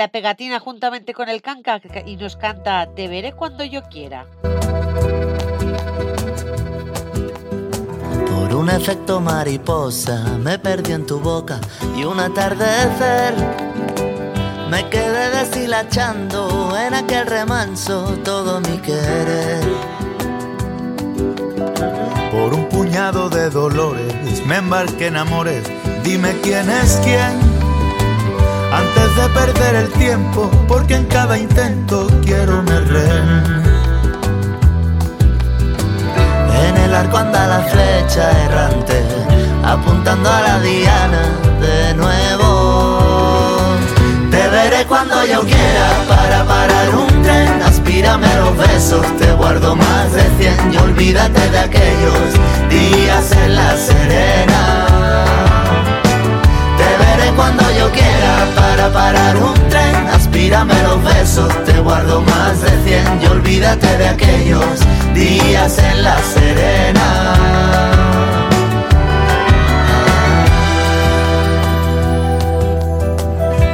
la 0.00 0.08
pegatina 0.08 0.58
juntamente 0.58 1.12
con 1.12 1.28
el 1.28 1.42
canca 1.42 1.78
y 2.06 2.16
nos 2.16 2.34
canta 2.34 2.88
Te 2.96 3.06
veré 3.06 3.34
cuando 3.34 3.64
yo 3.64 3.82
quiera. 3.82 4.24
Por 8.30 8.54
un 8.54 8.70
efecto 8.70 9.20
mariposa 9.20 10.38
me 10.38 10.58
perdí 10.58 10.92
en 10.92 11.04
tu 11.04 11.20
boca 11.20 11.60
y 11.94 12.04
un 12.04 12.18
atardecer 12.18 13.34
me 14.70 14.88
quedé 14.88 15.28
deshilachando 15.36 16.74
en 16.78 16.94
aquel 16.94 17.26
remanso 17.26 18.18
todo 18.24 18.58
mi 18.62 18.78
querer. 18.78 19.62
Por 22.32 22.54
un 22.54 22.66
puñado 22.70 23.28
de 23.28 23.50
dolores 23.50 24.46
me 24.46 24.56
embarqué 24.56 25.08
en 25.08 25.18
amores. 25.18 25.62
Dime 26.02 26.40
quién 26.40 26.70
es 26.70 26.98
quién. 27.04 27.59
Antes 28.72 29.16
de 29.16 29.28
perder 29.30 29.74
el 29.74 29.88
tiempo, 29.90 30.50
porque 30.68 30.94
en 30.94 31.06
cada 31.06 31.36
intento 31.36 32.06
quiero 32.24 32.62
me. 32.62 32.70
En 36.66 36.76
el 36.76 36.94
arco 36.94 37.16
anda 37.16 37.46
la 37.46 37.60
flecha 37.62 38.30
errante, 38.44 39.02
apuntando 39.64 40.30
a 40.30 40.40
la 40.40 40.60
diana 40.60 41.22
de 41.60 41.94
nuevo. 41.94 43.76
Te 44.30 44.48
veré 44.48 44.86
cuando 44.86 45.24
yo 45.26 45.40
quiera 45.40 45.90
para 46.08 46.44
parar 46.44 46.94
un 46.94 47.22
tren. 47.22 47.62
Aspírame 47.62 48.28
los 48.36 48.56
besos, 48.56 49.04
te 49.18 49.32
guardo 49.32 49.74
más 49.74 50.12
de 50.12 50.22
cien 50.38 50.72
y 50.72 50.76
olvídate 50.76 51.50
de 51.50 51.58
aquellos 51.58 52.20
días 52.68 53.32
en 53.32 53.56
la 53.56 53.76
serena. 53.76 54.49
Cuando 57.40 57.64
yo 57.72 57.90
quiera 57.90 58.46
para 58.54 58.92
parar 58.92 59.34
un 59.38 59.54
tren. 59.70 59.96
Aspírame 60.08 60.74
los 60.82 61.02
besos, 61.02 61.48
te 61.64 61.80
guardo 61.80 62.20
más 62.20 62.60
de 62.60 62.70
cien 62.84 63.18
y 63.22 63.26
olvídate 63.28 63.96
de 63.96 64.08
aquellos 64.08 64.66
días 65.14 65.78
en 65.78 66.02
la 66.02 66.18
serena. 66.18 67.08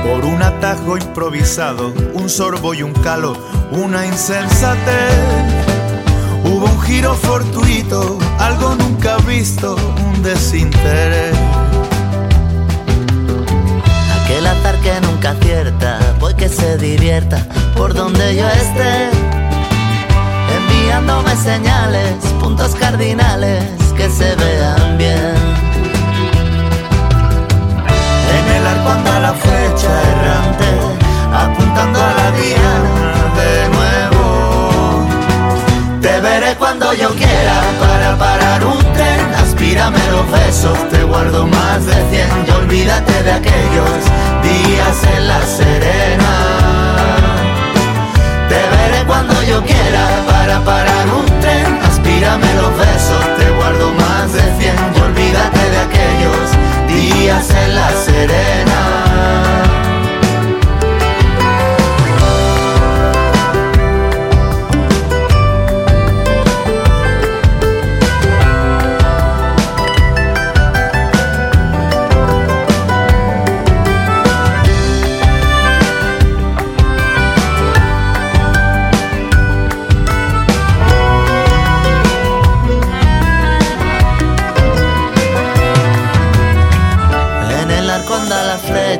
Por 0.05 0.25
un 0.25 0.41
atajo 0.41 0.97
improvisado, 0.97 1.93
un 2.14 2.29
sorbo 2.29 2.73
y 2.73 2.85
un 2.85 2.93
calo, 2.93 3.37
una 3.73 4.07
insensatez. 4.07 5.17
Hubo 6.45 6.67
un 6.67 6.81
giro 6.83 7.14
fortuito, 7.14 8.17
algo 8.39 8.77
nunca 8.77 9.17
visto, 9.27 9.75
un 10.07 10.23
desinterés. 10.23 11.37
Aquel 14.27 14.45
azar 14.45 14.74
que 14.81 15.01
nunca 15.03 15.31
acierta, 15.31 16.01
voy 16.18 16.35
que 16.35 16.49
se 16.49 16.77
divierta 16.79 17.47
por 17.77 17.95
donde 17.95 18.35
yo 18.35 18.49
esté. 18.49 19.11
Enviándome 20.57 21.37
señales, 21.37 22.16
puntos 22.41 22.74
cardinales 22.74 23.62
que 23.97 24.11
se 24.11 24.35
vean 24.35 24.99
bien. 24.99 25.37
En 28.37 28.57
el 28.57 28.66
arco 28.66 28.89
anda 28.91 29.20
la 29.20 29.33
flecha 29.33 29.93
errante, 30.11 30.70
apuntando 31.33 32.01
a 32.01 32.12
la 32.14 32.31
diana 32.33 33.12
de 33.41 33.68
nuevo. 33.77 35.07
Te 36.03 36.20
veré 36.20 36.57
cuando 36.57 36.93
yo 36.95 37.11
quiera 37.11 37.62
para 37.79 38.18
parar 38.18 38.64
un 38.64 38.79
tren. 38.93 39.16
Aspírame 39.77 40.11
los 40.11 40.31
besos, 40.31 40.89
te 40.89 41.03
guardo 41.05 41.47
más 41.47 41.85
de 41.85 41.93
cien 42.09 42.31
y 42.47 42.51
olvídate 42.51 43.22
de 43.22 43.31
aquellos 43.31 43.91
días 44.43 45.05
en 45.14 45.29
la 45.29 45.43
serena. 45.43 46.97
Te 48.49 48.55
veré 48.55 49.05
cuando 49.07 49.35
yo 49.43 49.62
quiera 49.62 50.09
para 50.27 50.61
parar 50.64 51.07
un 51.09 51.27
tren. 51.41 51.79
Aspírame 51.87 52.55
los 52.55 52.74
besos, 52.79 53.37
te 53.37 53.51
guardo 53.51 53.93
más 53.93 54.33
de 54.33 54.41
cien 54.59 54.77
y 54.97 55.01
olvídate 55.01 55.70
de 55.70 55.79
aquellos 55.79 56.47
días 56.89 57.51
en 57.51 57.74
la 57.74 57.91
serena. 57.91 59.45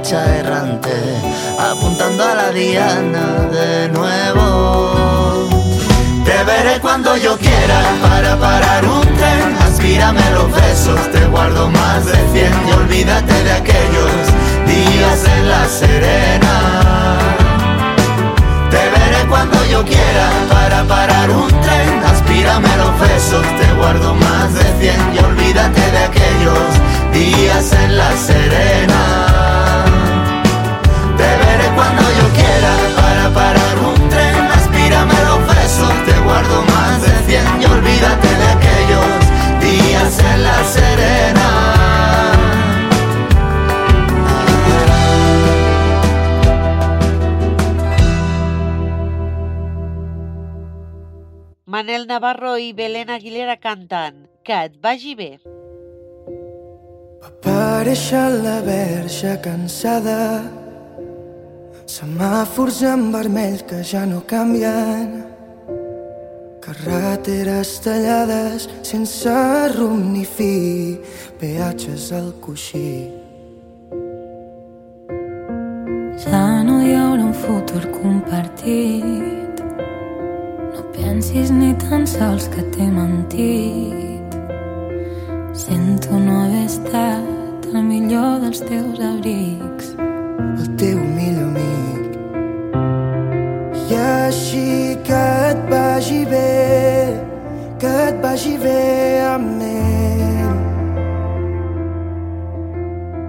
Flecha 0.07 0.37
errante, 0.37 0.93
apuntando 1.59 2.23
a 2.23 2.35
la 2.35 2.51
diana 2.53 3.49
de 3.51 3.89
nuevo. 3.89 5.49
Te 6.25 6.45
veré 6.45 6.79
cuando 6.81 7.17
yo 7.17 7.37
quiera 7.37 7.81
para 8.03 8.37
parar 8.37 8.85
un 8.85 9.03
tren. 9.17 9.57
Aspírame 9.67 10.23
los 10.31 10.53
besos, 10.53 11.01
te 11.11 11.27
guardo 11.27 11.69
más 11.71 12.07
de 12.07 12.19
cien 12.33 12.53
y 12.69 12.73
olvídate 12.73 13.45
de 13.45 13.53
aquellos 13.53 14.13
días 14.67 15.25
en 15.39 15.49
la 15.49 15.69
serena. 15.69 17.19
Te 18.71 18.77
veré 18.77 19.27
cuando 19.29 19.65
yo 19.67 19.85
quiera 19.85 20.31
para 20.49 20.85
parar 20.85 21.31
un 21.31 21.49
tren. 21.49 22.05
Aspírame 22.13 22.77
los 22.77 23.01
besos, 23.01 23.45
te 23.59 23.75
guardo 23.75 24.15
más 24.15 24.55
de 24.55 24.65
cien 24.79 25.01
y 25.15 25.19
olvídate 25.19 25.81
de 25.91 25.99
aquellos 25.99 26.69
días 27.13 27.73
en 27.73 27.99
la 27.99 28.17
serena. 28.17 29.56
Cuando 31.77 32.03
yo 32.19 32.27
quiera 32.39 32.73
para 32.97 33.25
parar 33.39 33.77
un 33.91 34.09
tren. 34.09 34.37
Aspírame 34.59 35.15
los 35.29 35.41
besos, 35.55 35.95
te 36.07 36.17
guardo 36.25 36.63
más 36.75 37.03
de 37.03 37.15
cien 37.27 37.47
y 37.61 37.65
olvídate 37.67 38.31
de 38.43 38.47
aquellos 38.57 39.11
días 39.61 40.19
en 40.19 40.43
la 40.43 40.65
serena. 40.65 41.49
Manel 51.67 52.07
Navarro 52.07 52.57
i 52.57 52.73
Belén 52.73 53.11
Aguilera 53.11 53.59
canten 53.61 54.31
Que 54.43 54.65
et 54.65 54.77
vagi 54.81 55.15
bé. 55.19 55.33
Aparèixer 57.27 58.31
la 58.45 58.61
verge 58.65 59.35
cansada 59.43 60.66
Semàfors 61.87 62.83
en 62.83 63.11
vermell 63.15 63.61
que 63.69 63.83
ja 63.87 64.03
no 64.07 64.23
canvien 64.27 65.23
Carreteres 66.65 67.77
tallades 67.85 68.67
sense 68.83 69.37
rumb 69.77 70.11
ni 70.17 70.25
fi 70.27 70.99
Peatges 71.39 72.11
al 72.17 72.33
coixí 72.43 72.91
Ja 76.27 76.63
no 76.65 76.79
hi 76.81 76.95
haurà 76.97 77.27
un 77.27 77.35
futur 77.37 77.83
compartit. 77.93 79.61
No 80.73 80.85
pensis 80.95 81.53
ni 81.53 81.75
tan 81.83 82.07
sols 82.09 82.49
que 82.55 82.65
t'he 82.73 82.87
mentit. 82.95 84.39
Sento 85.67 86.17
no 86.17 86.41
haver 86.47 86.65
estat 86.65 87.69
el 87.69 87.85
millor 87.93 88.41
dels 88.47 88.65
teus 88.65 89.05
abrics. 89.13 90.06
El 90.39 90.69
teu 90.77 90.99
millor 91.17 91.49
amic. 91.51 92.13
I 93.87 93.95
així 94.27 94.97
que 95.07 95.25
et 95.51 95.61
vagi 95.71 96.23
bé, 96.31 96.55
que 97.81 97.93
et 98.09 98.17
vagi 98.23 98.57
bé 98.63 98.81
amb 99.25 99.63
ell. 99.63 100.61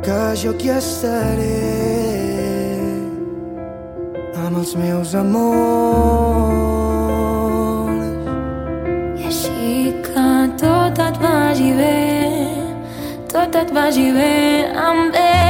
Que 0.06 0.22
jo 0.42 0.52
aquí 0.56 0.70
estaré 0.72 1.64
amb 4.46 4.58
els 4.62 4.76
meus 4.80 5.16
amors. 5.24 5.58
I 9.20 9.28
així 9.32 9.92
que 10.08 10.30
tot 10.64 11.04
et 11.10 11.20
vagi 11.26 11.72
bé, 11.82 12.00
tot 13.34 13.52
et 13.64 13.70
vagi 13.76 14.10
bé 14.16 14.34
amb 14.88 15.12
ella. 15.16 15.47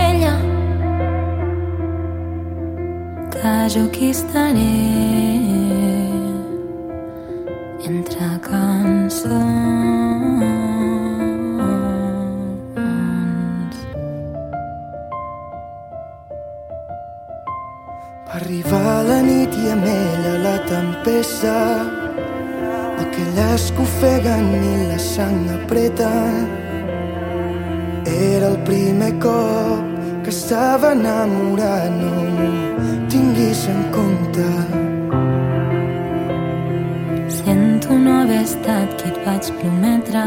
Que 3.42 3.70
jo 3.70 3.84
aquí 3.86 4.10
estaré 4.10 4.74
entre 7.86 8.30
cançons. 8.42 9.66
Va 18.26 18.34
arribar 18.40 19.04
la 19.10 19.20
nit 19.28 19.54
i 19.54 19.70
amb 19.76 19.86
ella 19.92 20.34
la 20.46 20.56
tempesta 20.72 21.54
d'aquelles 22.98 23.68
que 23.76 23.86
ofeguen 23.86 24.50
i 24.64 24.74
la 24.94 24.98
sang 24.98 25.46
apreta. 25.60 26.10
Era 28.18 28.50
el 28.50 28.58
primer 28.66 29.14
cop 29.22 29.97
que 30.28 30.32
estava 30.32 30.92
enamorat, 30.92 31.90
no 32.00 32.10
m'ho 32.36 32.88
tinguis 33.12 33.62
en 33.74 33.78
compte. 33.96 34.48
Sento 37.36 37.96
no 38.06 38.16
haver 38.24 38.42
estat 38.42 38.90
qui 38.98 39.08
et 39.12 39.22
vaig 39.28 39.48
prometre. 39.62 40.26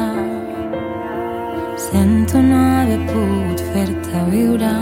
Sento 1.88 2.40
no 2.48 2.62
haver 2.78 3.02
pogut 3.10 3.60
fer-te 3.74 4.24
viure. 4.30 4.72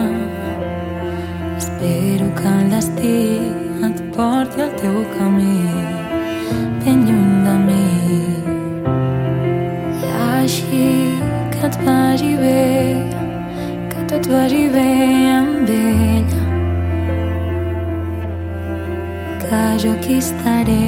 Espero 1.56 2.30
que 2.38 2.54
el 2.54 2.70
destí 2.76 3.18
et 3.90 3.98
porti 4.14 4.62
al 4.68 4.72
teu 4.84 5.02
camí, 5.16 5.58
ben 6.84 7.04
lluny 7.10 7.34
de 7.48 7.58
mi. 7.66 7.77
Aquí 20.08 20.16
estaré 20.24 20.84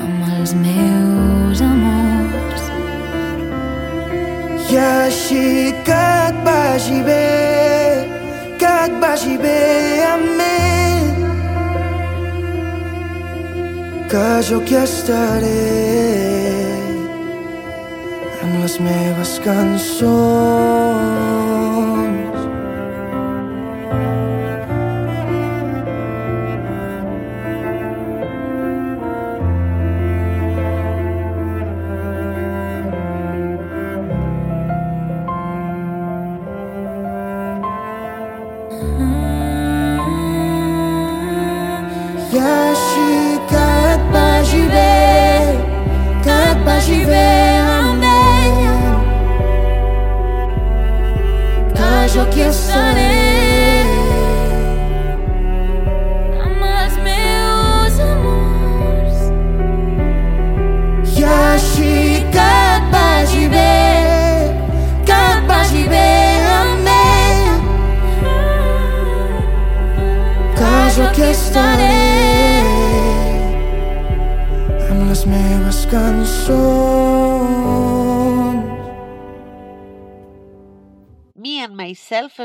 amb 0.00 0.22
els 0.38 0.54
meus 0.56 1.60
amors. 1.60 2.64
I 4.72 4.78
així 4.80 5.44
que 5.84 6.00
et 6.30 6.40
vagi 6.48 7.02
bé, 7.04 7.28
que 8.56 8.72
et 8.86 8.98
vagi 9.04 9.36
bé 9.44 9.60
amb 10.14 10.40
ell. 10.48 11.22
Que 14.08 14.28
jo 14.48 14.64
aquí 14.64 14.80
estaré 14.80 15.56
amb 18.40 18.62
les 18.64 18.80
meves 18.80 19.40
cançons. 19.44 20.71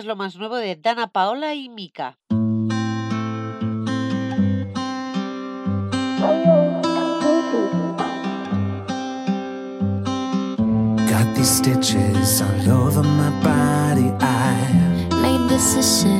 Lo 0.07 0.15
más 0.15 0.37
nuevo 0.37 0.55
de 0.55 0.77
Dana 0.77 1.07
Paola 1.07 1.53
y 1.53 1.67
Mika. 1.67 2.17
Got 11.09 11.35
these 11.35 11.49
stitches 11.49 12.41
all 12.41 12.71
over 12.71 13.03
my 13.03 13.29
body. 13.43 14.09
I 14.21 15.09
Made 15.21 15.49
decisions 15.49 16.16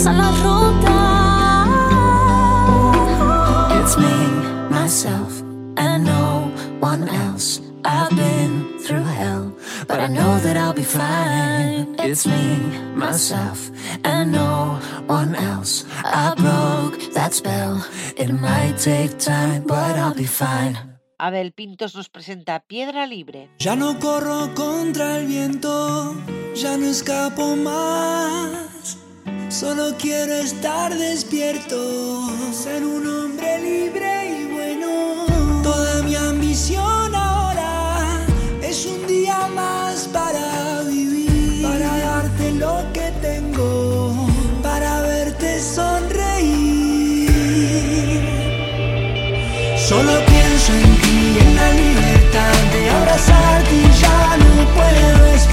las 0.00 0.06
alas 0.06 0.42
rotas. 0.42 1.68
It's 3.80 3.96
me, 3.98 4.70
myself, 4.70 5.42
and 5.76 6.04
no 6.04 6.50
one 6.80 7.08
else. 7.08 7.60
I've 7.84 8.10
been 8.10 8.78
through 8.80 9.04
hell, 9.04 9.52
but 9.86 10.00
I 10.00 10.08
know 10.08 10.38
that 10.40 10.56
I'll 10.56 10.74
be 10.74 10.84
fine. 10.84 11.96
It's 11.98 12.26
me, 12.26 12.58
myself, 12.94 13.70
and 14.04 14.32
no 14.32 14.78
one 15.06 15.34
else. 15.34 15.84
I 16.04 16.34
broke 16.34 17.12
that 17.14 17.34
spell. 17.34 17.84
It 18.16 18.30
might 18.30 18.78
take 18.78 19.18
time, 19.18 19.64
but 19.66 19.96
I'll 19.96 20.14
be 20.14 20.26
fine. 20.26 20.78
Abel 21.18 21.52
Pintos 21.52 21.94
nos 21.94 22.08
presenta 22.08 22.60
Piedra 22.60 23.06
Libre. 23.06 23.50
Ya 23.58 23.76
no 23.76 23.98
corro 23.98 24.54
contra 24.54 25.18
el 25.18 25.26
viento, 25.26 26.14
ya 26.54 26.78
no 26.78 26.86
escapo 26.86 27.56
más. 27.56 28.99
Solo 29.50 29.96
quiero 29.98 30.32
estar 30.32 30.96
despierto, 30.96 32.30
ser 32.52 32.84
un 32.84 33.04
hombre 33.04 33.58
libre 33.58 34.42
y 34.42 34.44
bueno. 34.44 35.26
Toda 35.64 36.04
mi 36.04 36.14
ambición 36.14 37.12
ahora 37.12 38.24
es 38.62 38.86
un 38.86 39.04
día 39.08 39.48
más 39.48 40.08
para 40.12 40.82
vivir, 40.88 41.62
para 41.64 41.98
darte 41.98 42.52
lo 42.52 42.84
que 42.92 43.12
tengo, 43.20 44.14
para 44.62 45.02
verte 45.02 45.60
sonreír. 45.60 47.28
Solo 49.76 50.12
pienso 50.26 50.72
en 50.74 50.96
ti, 51.02 51.38
en 51.40 51.56
la 51.56 51.72
libertad 51.72 52.54
de 52.72 52.90
abrazarte 52.90 53.74
y 53.74 54.00
ya 54.00 54.36
no 54.36 54.64
puedo 54.76 55.26
esperar 55.34 55.49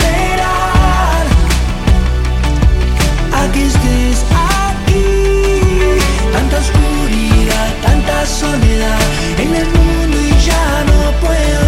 soledad 8.28 9.00
en 9.38 9.56
el 9.56 9.66
mundo 9.68 10.18
y 10.22 10.46
ya 10.46 10.84
no 10.86 11.12
puedo 11.26 11.67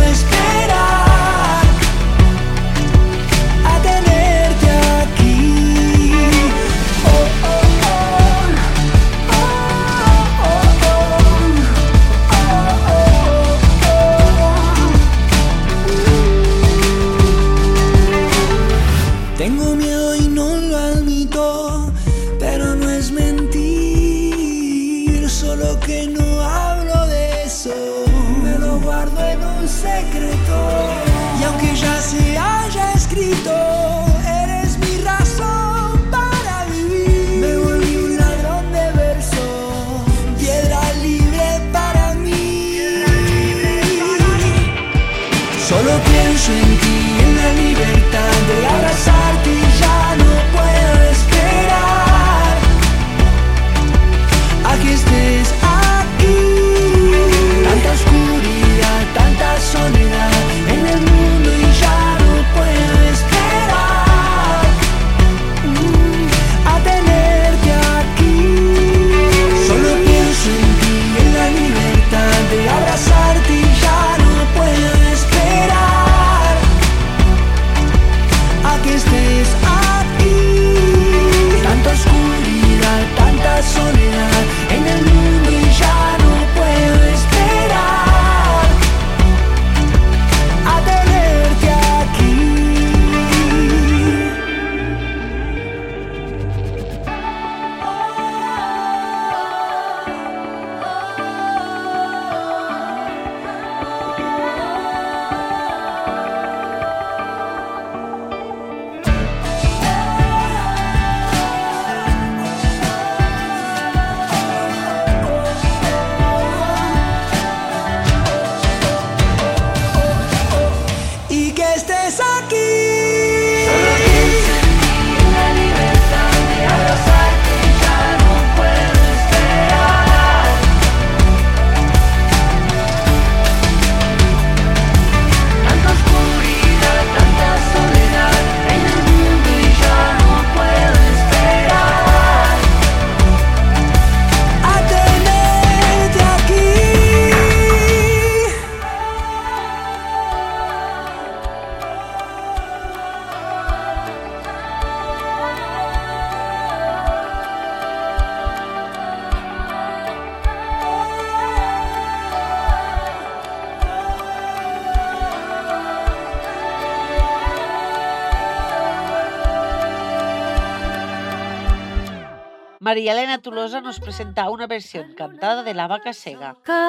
Tolosa 173.42 173.80
nos 173.80 174.00
presenta 174.00 174.50
una 174.50 174.68
versión 174.68 175.14
cantada 175.16 175.64
de 175.64 175.74
La 175.74 175.88
vaca 175.88 176.12
cega. 176.14 176.56
que 176.66 176.82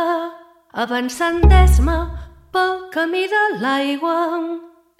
avançant 0.72 1.40
d'esma 1.50 1.96
pel 2.52 2.90
camí 2.90 3.26
de 3.34 3.42
l'aigua. 3.60 4.16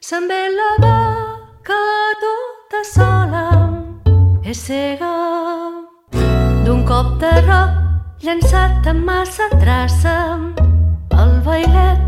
Se'n 0.00 0.28
ve 0.28 0.42
la 0.54 0.70
vaca 0.84 1.80
tota 2.22 2.82
sola. 2.94 3.46
És 4.44 4.58
cega. 4.66 5.14
D'un 6.64 6.84
cop 6.84 7.18
de 7.22 7.32
roc 7.48 7.72
llançat 8.22 8.86
amb 8.92 9.04
massa 9.04 9.48
traça 9.60 10.16
el 11.22 11.32
bailet 11.46 12.00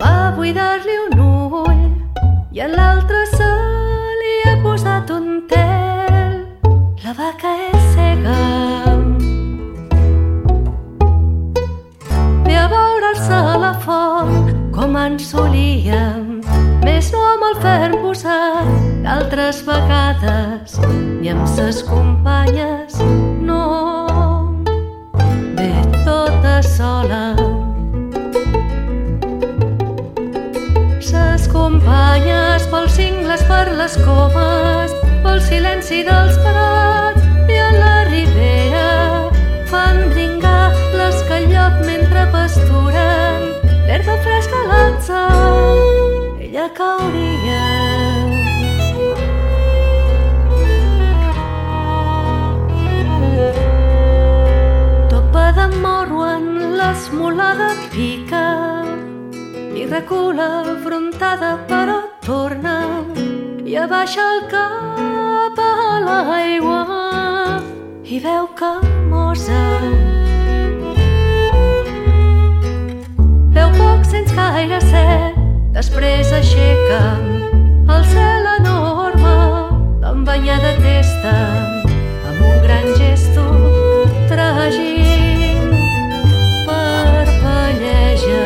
va 0.00 0.32
buidar-li 0.36 0.96
un 1.06 1.20
ull 1.26 1.84
i 2.52 2.64
en 2.66 2.72
l'altre 2.78 3.26
se 3.36 3.50
li 4.22 4.34
ha 4.46 4.56
posat 4.62 5.10
un 5.18 5.28
tel. 5.52 6.40
La 7.04 7.12
vaca 7.12 7.54
és 7.72 7.79
cega 7.94 8.38
ve 12.44 12.56
a 12.56 12.66
veure'ls 12.68 13.30
a 13.30 13.56
la 13.62 13.74
font 13.84 14.50
com 14.74 14.96
en 14.96 15.18
solíem. 15.18 16.40
Més 16.82 17.10
no 17.12 17.20
amb 17.32 17.46
el 17.48 17.56
ferm 17.62 17.96
posat 18.02 18.70
d'altres 19.04 19.60
vegades. 19.66 20.78
Ni 21.20 21.30
amb 21.34 21.46
ses 21.46 21.82
companyes 21.86 22.98
no. 23.44 23.62
Ve 25.58 25.70
tota 26.08 26.56
sola. 26.64 27.24
Ses 31.12 31.48
companyes 31.54 32.68
pels 32.72 32.98
cingles 32.98 33.46
per 33.52 33.64
les 33.78 33.96
comes 34.04 35.00
pel 35.22 35.42
silenci 35.50 36.04
dels 36.08 36.38
prats 36.44 36.79
l'herba 44.00 44.16
fresca 44.24 44.58
l'alça 44.70 45.20
ella 46.44 46.66
cauria 46.78 47.64
topa 55.10 55.44
de 55.58 55.66
morro 55.84 56.20
en 56.36 56.46
l'esmolada 56.78 57.70
pica 57.92 58.46
i 59.80 59.84
recula 59.96 60.46
afrontada 60.74 61.50
però 61.72 61.98
torna 62.28 62.76
i 63.70 63.76
abaixa 63.84 64.24
el 64.36 64.40
cap 64.54 65.60
a 65.66 65.72
l'aigua 66.06 66.80
i 68.14 68.22
veu 68.28 68.48
que 68.60 68.72
mosa 69.12 69.60
poc 73.80 74.04
sense 74.12 74.34
gaire 74.36 74.80
set. 74.86 75.36
Després 75.76 76.32
aixeca 76.36 77.00
el 77.94 78.02
cel 78.12 78.48
enorme 78.58 79.36
l'embanyada 80.02 80.72
testa 80.82 81.34
amb 82.30 82.42
un 82.50 82.58
gran 82.66 82.86
gesto 82.98 83.46
tràgic 84.30 85.64
parpelleja. 86.68 88.44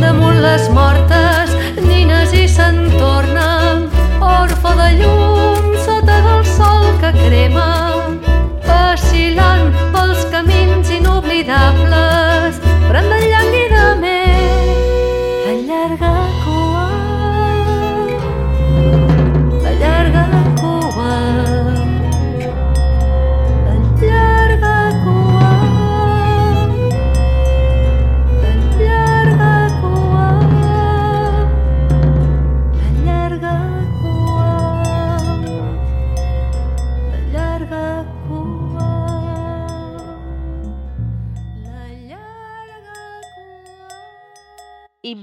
Damunt 0.00 0.42
les 0.46 0.68
mortes 0.74 1.09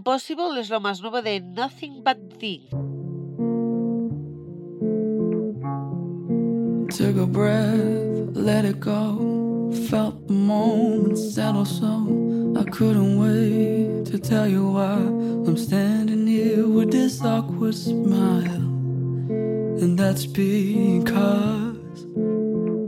Impossible 0.07 0.57
es 0.61 0.69
lo 0.69 0.79
más 0.79 1.01
nuevo 1.01 1.21
de 1.21 1.41
Nothing 1.41 2.01
But 2.01 2.39
Thee. 2.39 2.69
Took 6.95 7.17
a 7.17 7.25
breath, 7.25 8.33
let 8.33 8.63
it 8.63 8.79
go. 8.79 9.69
Felt 9.89 10.25
the 10.29 10.33
moment 10.33 11.17
settle 11.17 11.65
so 11.65 12.55
I 12.57 12.63
couldn't 12.71 13.19
wait 13.19 14.05
to 14.05 14.17
tell 14.17 14.47
you 14.47 14.71
why 14.71 14.93
I'm 14.93 15.57
standing 15.57 16.25
here 16.25 16.65
with 16.65 16.89
this 16.89 17.21
awkward 17.21 17.75
smile. 17.75 18.63
And 19.81 19.99
that's 19.99 20.25
because 20.25 21.75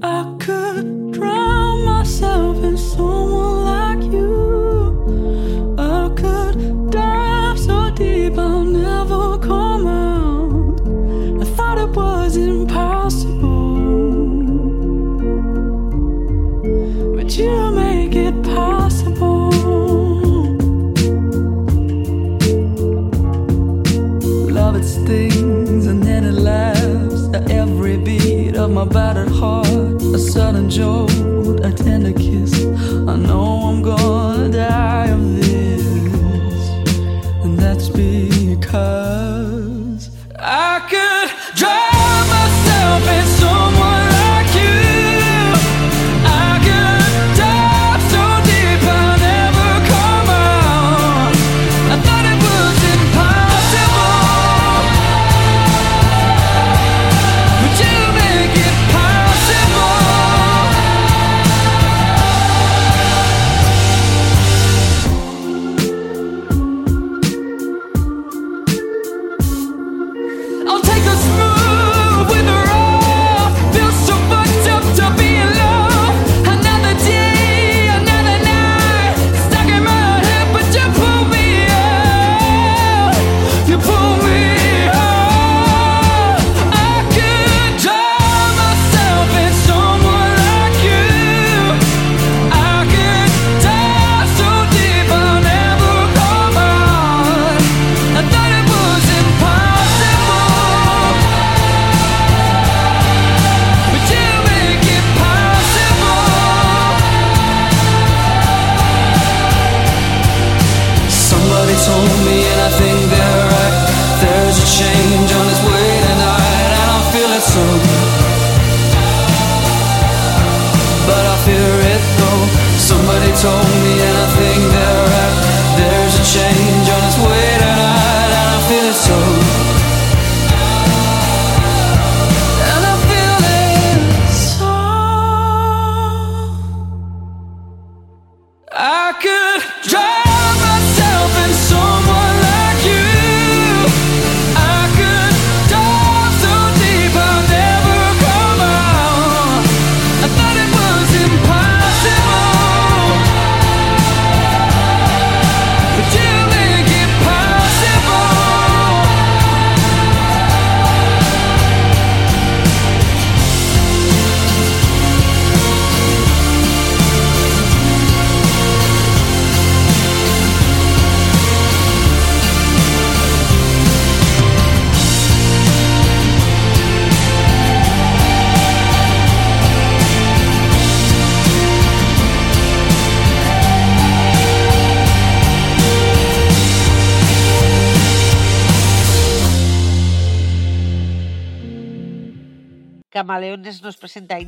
I 0.02 0.38
could 0.40 1.12
drown 1.12 1.84
myself 1.84 2.64
in 2.64 2.78
someone 2.78 3.66
like 3.66 4.04
you. 4.10 4.29
Of 28.60 28.72
my 28.72 28.84
battered 28.84 29.30
heart. 29.30 30.02
A 30.14 30.20
sudden 30.20 30.70
jolt, 30.70 31.12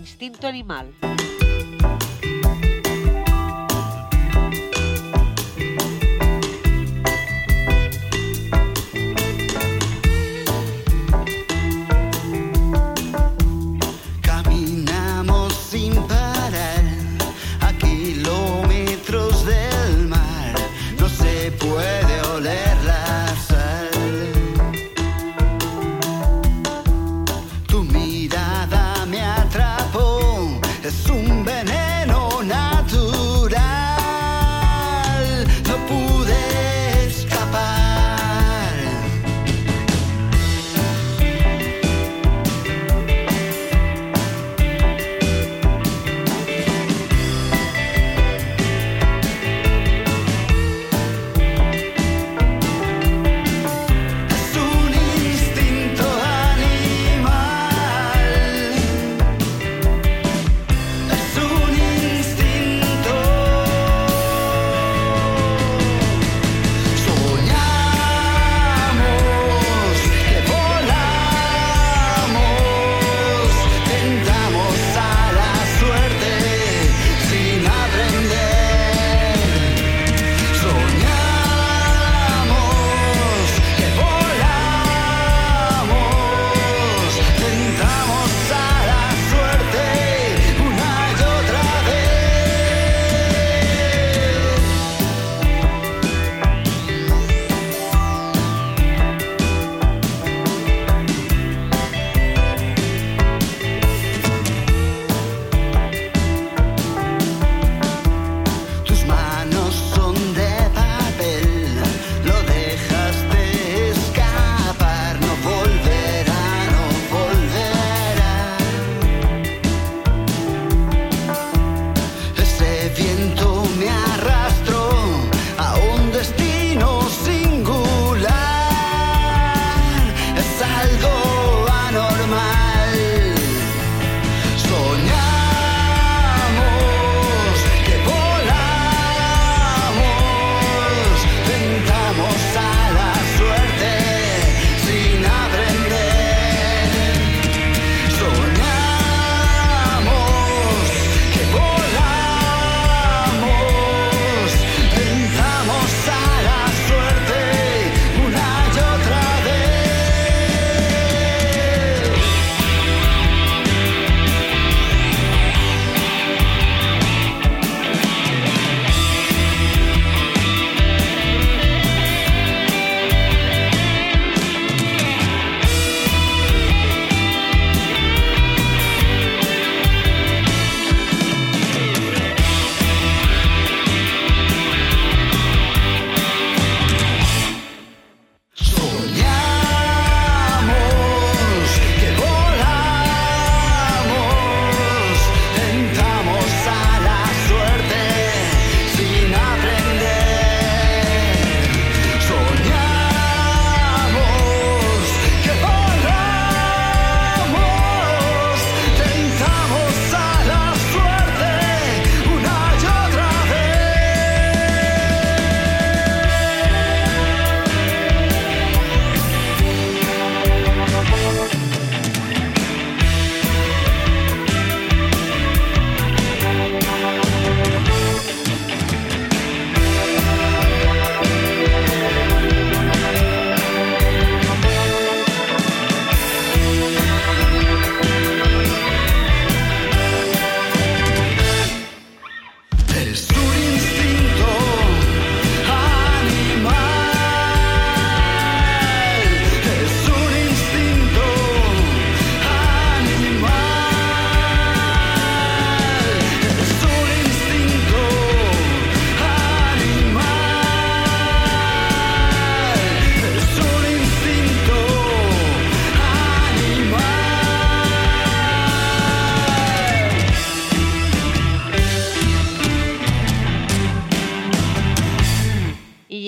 Instinto 0.02 0.48
Animal. 0.48 1.11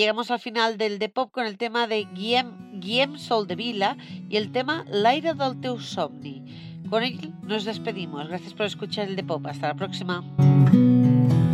Llegamos 0.04 0.32
al 0.32 0.40
final 0.40 0.78
del 0.78 1.00
de 1.00 1.08
pop 1.08 1.32
con 1.32 1.46
el 1.46 1.58
tema 1.58 1.88
de 1.88 2.04
Guillem, 2.14 2.82
Guillem 2.82 3.18
Soldevila 3.18 3.96
y 4.30 4.36
el 4.36 4.52
tema 4.52 4.84
L'aire 4.92 5.34
del 5.34 5.62
teu 5.62 5.80
somni. 5.80 6.44
Con 6.90 7.04
él 7.04 7.32
nos 7.44 7.64
despedimos. 7.64 8.28
Gracias 8.28 8.54
por 8.54 8.66
escuchar 8.66 9.08
el 9.08 9.16
de 9.16 9.24
pop. 9.24 9.48
Hasta 9.48 9.70
la 9.70 9.76
próxima. 9.76 10.22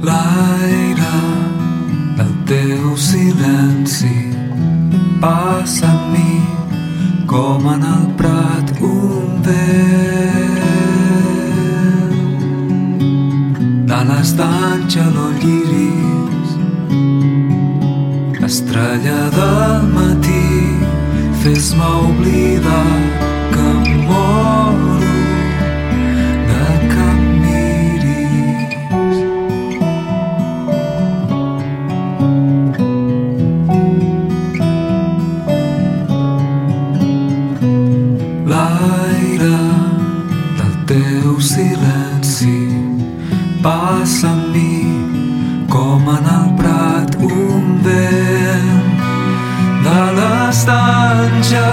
L'aire 0.02 1.14
del 2.18 2.46
teu 2.46 2.98
silenci 2.98 4.34
passa 5.22 5.92
en 5.92 6.12
mi 6.12 6.42
com 7.28 7.70
en 7.76 7.84
el 7.84 8.08
prat 8.18 8.72
un 8.82 9.44
vent 9.46 10.70
de 13.86 14.00
l'estany 14.10 14.90
geló 14.90 15.28
lliris 15.38 16.49
estrella 18.50 19.30
del 19.30 19.84
matí 19.94 20.50
fes-me 21.42 21.90
oblidar 22.10 22.98
que 23.54 23.66
em 23.92 23.98
moro 24.10 24.98
de 26.50 26.66
que 26.92 27.06
em 27.12 27.22
miris. 27.44 29.18
L'aire 38.52 39.62
del 40.58 40.76
teu 40.92 41.30
silenci 41.40 42.60
passa 43.62 44.30
en 44.34 44.42
mi 44.54 44.76
com 45.70 46.04
en 46.18 46.26
el 46.38 46.48
prat 46.58 46.79
l'estanja 50.60 51.68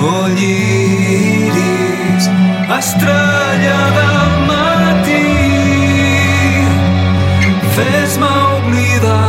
o 0.00 0.26
lliris 0.38 2.24
estrella 2.78 3.80
del 3.98 4.32
matí 4.48 5.26
fes-me 7.76 8.32
oblidar 8.56 9.25